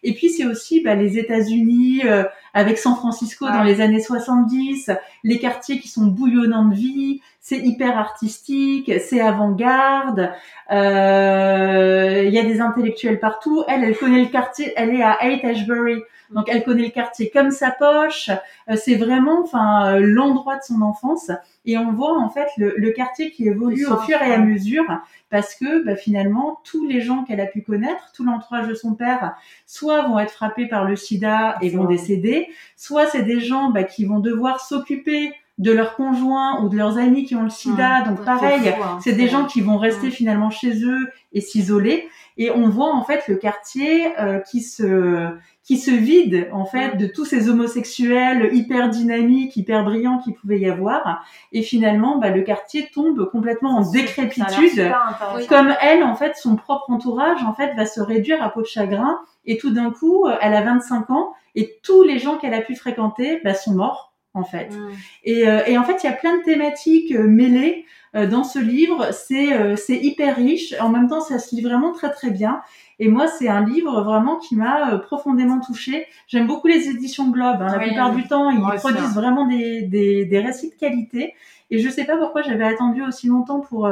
Et 0.04 0.13
puis 0.13 0.28
c'est 0.28 0.46
aussi 0.46 0.82
bah, 0.84 0.96
les 0.96 1.18
États-Unis 1.18 2.02
euh, 2.04 2.26
avec 2.54 2.78
San 2.78 2.94
Francisco 2.98 3.48
dans 3.48 3.63
les 3.63 3.80
années 3.80 4.02
70, 4.02 4.92
les 5.24 5.39
quartiers 5.39 5.80
qui 5.80 5.88
sont 5.88 6.08
bouillonnants 6.08 6.68
de 6.68 6.76
vie, 6.76 7.22
c'est 7.39 7.60
hyper 7.60 7.98
artistique, 7.98 8.92
c'est 9.00 9.22
avant-garde. 9.22 10.30
Euh, 10.72 12.24
il 12.26 12.34
y 12.34 12.38
a 12.38 12.44
des 12.44 12.60
intellectuels 12.60 13.20
partout. 13.20 13.63
Elle, 13.70 13.86
elle 13.86 13.98
connaît 13.98 14.22
le 14.22 14.30
quartier. 14.30 14.74
Elle 14.76 14.94
est 14.94 15.02
à 15.02 15.18
Haight 15.22 15.46
Ashbury, 15.46 16.02
donc 16.32 16.48
elle 16.48 16.63
connaît 16.63 16.84
le 16.84 16.89
quartier 16.89 17.32
comme 17.32 17.52
sa 17.52 17.72
poche. 17.72 18.30
Euh, 18.70 18.76
c'est 18.76 18.96
vraiment, 18.96 19.42
enfin, 19.44 19.96
euh, 19.96 20.00
l'endroit 20.00 20.58
de 20.58 20.63
son 20.63 20.82
enfance. 20.82 21.32
Et 21.65 21.78
on 21.78 21.92
voit 21.92 22.18
en 22.18 22.30
fait 22.30 22.48
le, 22.58 22.92
quartier 22.92 23.32
qui 23.32 23.48
évolue 23.48 23.69
au 23.72 23.98
fur 23.98 24.22
et 24.22 24.34
à 24.34 24.38
mesure, 24.40 24.86
parce 25.30 25.56
que 25.56 25.84
bah, 25.84 25.96
finalement 25.96 26.62
tous 26.64 26.88
les 26.88 27.02
gens 27.02 27.24
qu'elle 27.24 27.42
a 27.42 27.46
pu 27.46 27.62
connaître, 27.62 28.12
tout 28.14 28.24
l'entourage 28.24 28.68
de 28.68 28.74
son 28.74 28.96
père, 28.96 29.36
soit 29.66 30.08
vont 30.08 30.20
être 30.20 30.32
frappés 30.32 30.68
par 30.68 30.86
le 30.86 30.96
SIDA 30.96 31.58
et 31.62 31.70
vont 31.70 31.86
décéder, 31.86 32.48
soit 32.76 33.06
c'est 33.08 33.24
des 33.24 33.40
gens 33.40 33.70
bah, 33.72 33.84
qui 33.84 34.06
vont 34.06 34.20
devoir 34.20 34.60
s'occuper 34.60 35.34
de 35.60 35.74
leurs 35.74 35.95
conjoints 35.95 36.63
ou 36.63 36.69
de 36.69 36.78
leurs 36.78 36.98
amis 36.98 37.26
qui 37.26 37.36
ont 37.36 37.43
le 37.43 37.50
sida. 37.50 38.02
donc 38.04 38.24
pareil, 38.24 38.69
hein, 38.69 38.98
c'est 39.04 39.13
des 39.13 39.28
gens 39.28 39.45
qui 39.45 39.60
vont 39.60 39.78
rester 39.78 40.10
finalement 40.10 40.50
chez 40.50 40.84
eux 40.84 41.12
et 41.34 41.41
s'isoler. 41.41 42.08
Et 42.38 42.50
on 42.50 42.69
voit 42.69 42.95
en 42.95 43.04
fait 43.04 43.28
le 43.28 43.36
quartier 43.36 44.17
euh, 44.17 44.39
qui 44.39 44.62
se 44.62 45.28
qui 45.65 45.78
se 45.78 45.91
vide 45.91 46.48
en 46.54 46.65
fait 46.65 46.95
de 46.95 47.06
tous 47.06 47.26
ces 47.26 47.50
homosexuels 47.50 48.50
hyper 48.54 48.89
dynamiques, 48.89 49.58
hyper 49.58 49.84
brillants 49.84 50.19
qui 50.19 50.32
pouvaient 50.32 50.60
y 50.60 50.69
avoir. 50.69 51.24
Et 51.52 51.62
finalement, 51.62 52.17
bah, 52.17 52.30
le 52.30 52.41
quartier 52.41 52.89
tombe 52.93 53.30
complètement 53.30 53.78
en 53.78 53.91
décrépitude. 53.91 54.89
Comme 55.50 55.76
elle, 55.82 56.04
en 56.04 56.15
fait, 56.15 56.38
son 56.38 56.56
propre 56.56 56.89
entourage 56.89 57.43
en 57.43 57.54
fait 57.54 57.74
va 57.76 57.86
se 57.86 58.00
réduire 58.00 58.41
à 58.41 58.50
peau 58.50 58.62
de 58.62 58.67
chagrin. 58.67 59.19
Et 59.45 59.58
tout 59.58 59.72
d'un 59.72 59.91
coup, 59.91 60.26
elle 60.41 60.54
a 60.54 60.62
25 60.62 61.10
ans 61.10 61.34
et 61.56 61.80
tous 61.84 62.04
les 62.04 62.19
gens 62.19 62.38
qu'elle 62.38 62.54
a 62.54 62.62
pu 62.62 62.76
fréquenter 62.76 63.41
bah, 63.43 63.54
sont 63.54 63.74
morts 63.74 64.09
en 64.34 64.44
fait. 64.44 64.70
Mm. 64.70 64.89
Et, 65.24 65.48
euh, 65.48 65.62
et, 65.65 65.78
en 65.78 65.84
fait, 65.84 66.04
il 66.04 66.08
y 66.08 66.10
a 66.10 66.13
plein 66.13 66.38
de 66.38 66.44
thématiques 66.44 67.12
euh, 67.13 67.28
mêlées 67.28 67.86
euh, 68.15 68.28
dans 68.28 68.44
ce 68.44 68.60
livre. 68.60 69.12
C'est 69.12 69.76
c'est 69.78 69.98
hyper 69.98 70.36
riche. 70.36 70.74
En 70.80 70.89
même 70.89 71.08
temps, 71.08 71.22
ça 71.22 71.39
se 71.39 71.56
lit 71.56 71.62
vraiment 71.62 71.94
très 71.94 72.12
très 72.12 72.32
bien. 72.32 72.62
Et 73.00 73.08
moi, 73.08 73.28
c'est 73.28 73.48
un 73.48 73.65
livre 73.65 74.02
vraiment 74.02 74.38
qui 74.38 74.56
m'a 74.56 74.98
profondément 74.98 75.60
touchée. 75.60 76.06
J'aime 76.28 76.48
beaucoup 76.48 76.68
les 76.68 76.89
éditions 76.89 77.30
Globe. 77.30 77.62
Hein. 77.62 77.78
La 77.78 77.80
plupart 77.80 78.13
du 78.13 78.28
temps, 78.28 78.50
ils 78.50 78.62
produisent 78.80 79.15
vraiment 79.15 79.46
des, 79.46 79.84
des, 79.84 80.26
des, 80.26 80.39
récits 80.39 80.70
de 80.70 80.76
qualité. 80.76 81.34
Et 81.72 81.80
je 81.80 81.89
sais 81.89 82.04
pas 82.04 82.18
pourquoi 82.18 82.42
j'avais 82.42 82.65
attendu 82.65 83.02
aussi 83.04 83.28
longtemps 83.28 83.62
pour 83.62 83.89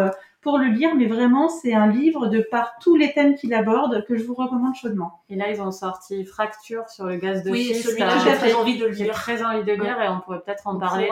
pour 0.48 0.60
le 0.60 0.68
lire, 0.68 0.96
mais 0.96 1.08
vraiment, 1.08 1.50
c'est 1.50 1.74
un 1.74 1.88
livre 1.88 2.28
de 2.28 2.40
par 2.40 2.80
tous 2.80 2.96
les 2.96 3.12
thèmes 3.12 3.36
qu'il 3.36 3.54
aborde 3.54 4.06
que 4.06 4.16
je 4.16 4.24
vous 4.24 4.34
recommande 4.34 4.76
chaudement. 4.76 5.20
Et 5.30 5.36
là, 5.36 5.52
ils 5.52 5.62
ont 5.62 5.72
sorti 5.72 6.24
Fracture 6.24 6.88
sur 6.88 7.06
le 7.06 7.18
gaz 7.18 7.44
de 7.44 7.52
oui, 7.52 7.66
schiste. 7.66 7.86
Oui, 7.86 7.92
celui-là, 7.92 8.18
j'ai 8.24 8.34
très 8.34 8.54
envie 8.54 8.78
de 8.78 8.86
le 8.86 8.92
lire. 8.92 9.14
très 9.14 9.44
envie 9.44 9.66
de 9.66 9.74
lire 9.74 10.00
et 10.02 10.08
on 10.08 10.22
pourrait 10.22 10.40
peut-être 10.40 10.66
en 10.66 10.80
parler 10.80 11.10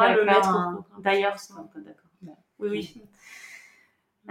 d'ailleurs. 1.00 1.36
Oui, 2.60 2.70
oui. 2.70 3.02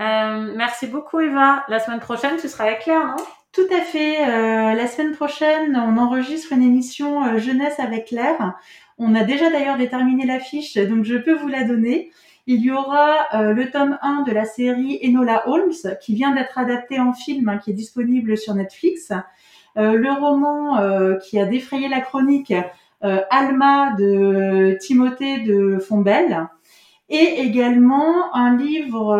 Euh, 0.01 0.55
merci 0.57 0.87
beaucoup, 0.87 1.21
Eva. 1.21 1.67
La 1.69 1.81
semaine 1.81 2.01
prochaine, 2.01 2.39
tu 2.39 2.49
seras 2.49 2.65
avec 2.65 2.81
Claire, 2.81 3.07
non? 3.07 3.17
Tout 3.53 3.69
à 3.77 3.83
fait. 3.83 4.27
Euh, 4.27 4.73
la 4.73 4.87
semaine 4.87 5.13
prochaine, 5.13 5.77
on 5.77 5.99
enregistre 5.99 6.51
une 6.55 6.63
émission 6.63 7.27
euh, 7.27 7.37
jeunesse 7.37 7.79
avec 7.79 8.07
Claire. 8.07 8.55
On 8.97 9.15
a 9.15 9.23
déjà 9.23 9.51
d'ailleurs 9.51 9.77
déterminé 9.77 10.25
l'affiche, 10.25 10.79
donc 10.79 11.05
je 11.05 11.17
peux 11.17 11.35
vous 11.35 11.49
la 11.49 11.65
donner. 11.65 12.11
Il 12.47 12.61
y 12.61 12.71
aura 12.71 13.27
euh, 13.33 13.55
le 13.55 13.71
tome 13.71 13.99
1 14.03 14.23
de 14.23 14.33
la 14.33 14.45
série 14.45 15.01
Enola 15.03 15.49
Holmes 15.49 15.73
qui 16.03 16.15
vient 16.15 16.35
d'être 16.35 16.59
adapté 16.59 17.01
en 17.01 17.15
film, 17.15 17.49
hein, 17.49 17.57
qui 17.57 17.71
est 17.71 17.75
disponible 17.75 18.37
sur 18.37 18.55
Netflix. 18.55 19.13
Euh, 19.77 19.95
le 19.95 20.13
roman 20.13 20.79
euh, 20.79 21.17
qui 21.17 21.41
a 21.41 21.47
défrayé 21.47 21.89
la 21.89 22.01
chronique 22.01 22.53
Alma 23.31 23.95
de 23.99 24.79
Timothée 24.81 25.41
de 25.41 25.79
Fombelle 25.79 26.49
et 27.11 27.43
également 27.43 28.35
un 28.35 28.57
livre 28.57 29.15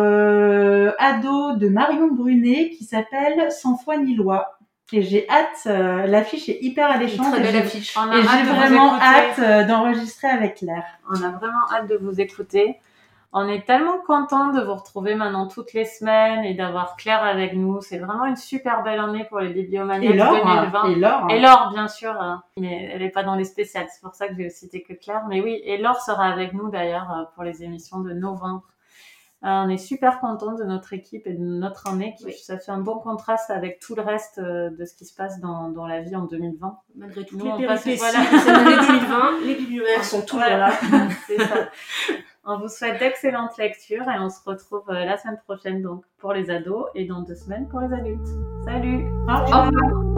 ado 0.97 1.55
de 1.55 1.69
Marion 1.69 2.07
Brunet 2.07 2.71
qui 2.71 2.83
s'appelle 2.83 3.51
Sans 3.51 3.77
foi 3.77 3.97
ni 3.97 4.15
loi. 4.15 4.57
Et 4.91 5.03
j'ai 5.03 5.27
hâte, 5.29 5.65
l'affiche 6.09 6.49
est 6.49 6.57
hyper 6.63 6.89
alléchante. 6.89 7.31
Très 7.31 7.41
belle 7.41 7.57
affiche. 7.57 7.95
Et 7.95 8.21
j'ai 8.21 8.43
vraiment 8.49 8.95
hâte 8.95 9.67
d'enregistrer 9.67 10.29
avec 10.29 10.55
Claire. 10.55 10.85
On 11.07 11.21
a 11.21 11.29
vraiment 11.29 11.71
hâte 11.71 11.87
de 11.87 11.97
vous 11.97 12.19
écouter. 12.19 12.79
On 13.37 13.49
est 13.49 13.65
tellement 13.65 13.97
content 14.07 14.53
de 14.53 14.61
vous 14.61 14.73
retrouver 14.75 15.13
maintenant 15.13 15.45
toutes 15.47 15.73
les 15.73 15.83
semaines 15.83 16.45
et 16.45 16.53
d'avoir 16.53 16.95
Claire 16.95 17.21
avec 17.21 17.53
nous. 17.53 17.81
C'est 17.81 17.97
vraiment 17.97 18.23
une 18.25 18.37
super 18.37 18.81
belle 18.81 18.99
année 19.01 19.25
pour 19.25 19.41
les 19.41 19.49
bibliomaniacs 19.49 20.15
2020. 20.15 20.87
Et 20.87 20.95
Laure. 20.95 21.27
Et 21.29 21.39
Laure, 21.41 21.69
bien 21.73 21.89
sûr. 21.89 22.11
hein. 22.11 22.43
Mais 22.57 22.89
elle 22.93 23.01
n'est 23.01 23.09
pas 23.09 23.23
dans 23.23 23.35
les 23.35 23.43
spéciales. 23.43 23.87
C'est 23.93 24.01
pour 24.01 24.15
ça 24.15 24.29
que 24.29 24.35
j'ai 24.35 24.49
cité 24.49 24.83
que 24.83 24.93
Claire. 24.93 25.23
Mais 25.27 25.41
oui, 25.41 25.61
et 25.65 25.77
Laure 25.77 25.99
sera 25.99 26.27
avec 26.31 26.53
nous 26.53 26.69
d'ailleurs 26.69 27.11
euh, 27.11 27.23
pour 27.35 27.43
les 27.43 27.61
émissions 27.61 27.99
de 27.99 28.13
novembre. 28.13 28.63
Euh, 29.43 29.49
on 29.49 29.69
est 29.69 29.77
super 29.77 30.21
content 30.21 30.53
de 30.53 30.63
notre 30.63 30.93
équipe 30.93 31.27
et 31.27 31.33
de 31.33 31.43
notre 31.43 31.87
année. 31.89 32.15
Qui, 32.17 32.25
Oui. 32.27 32.33
Ça 32.41 32.57
fait 32.57 32.71
un 32.71 32.79
bon 32.79 32.99
contraste 32.99 33.51
avec 33.51 33.81
tout 33.81 33.95
le 33.95 34.01
reste 34.01 34.37
euh, 34.37 34.69
de 34.69 34.85
ce 34.85 34.95
qui 34.95 35.03
se 35.03 35.13
passe 35.13 35.41
dans, 35.41 35.67
dans 35.69 35.85
la 35.85 35.99
vie 36.01 36.15
en 36.15 36.23
2020. 36.23 36.77
Malgré 36.95 37.25
toutes 37.25 37.37
Nous, 37.37 37.45
les 37.57 37.67
péripéties 37.67 37.97
voilà. 37.97 38.19
de 38.19 38.37
cette 38.37 38.47
année 38.47 38.75
2020, 38.77 39.31
les 39.45 39.55
bibliomaniacs 39.55 40.05
sont 40.05 40.21
toujours 40.21 40.39
Voilà. 40.39 40.69
là. 40.69 40.73
C'est 41.27 41.37
ça. 41.41 41.55
On 42.47 42.59
vous 42.59 42.67
souhaite 42.67 42.99
d'excellentes 42.99 43.57
lectures 43.57 44.07
et 44.07 44.19
on 44.19 44.29
se 44.29 44.37
retrouve 44.45 44.83
euh, 44.89 45.03
la 45.03 45.17
semaine 45.17 45.39
prochaine 45.47 45.81
donc 45.81 46.03
pour 46.19 46.31
les 46.31 46.51
ados 46.51 46.85
et 46.93 47.05
dans 47.05 47.23
deux 47.23 47.33
semaines 47.33 47.67
pour 47.67 47.79
les 47.79 47.91
adultes. 47.91 48.27
Salut 48.65 49.05
Au 49.27 49.43
revoir. 49.43 49.63
Au 49.63 49.65
revoir. 49.65 50.14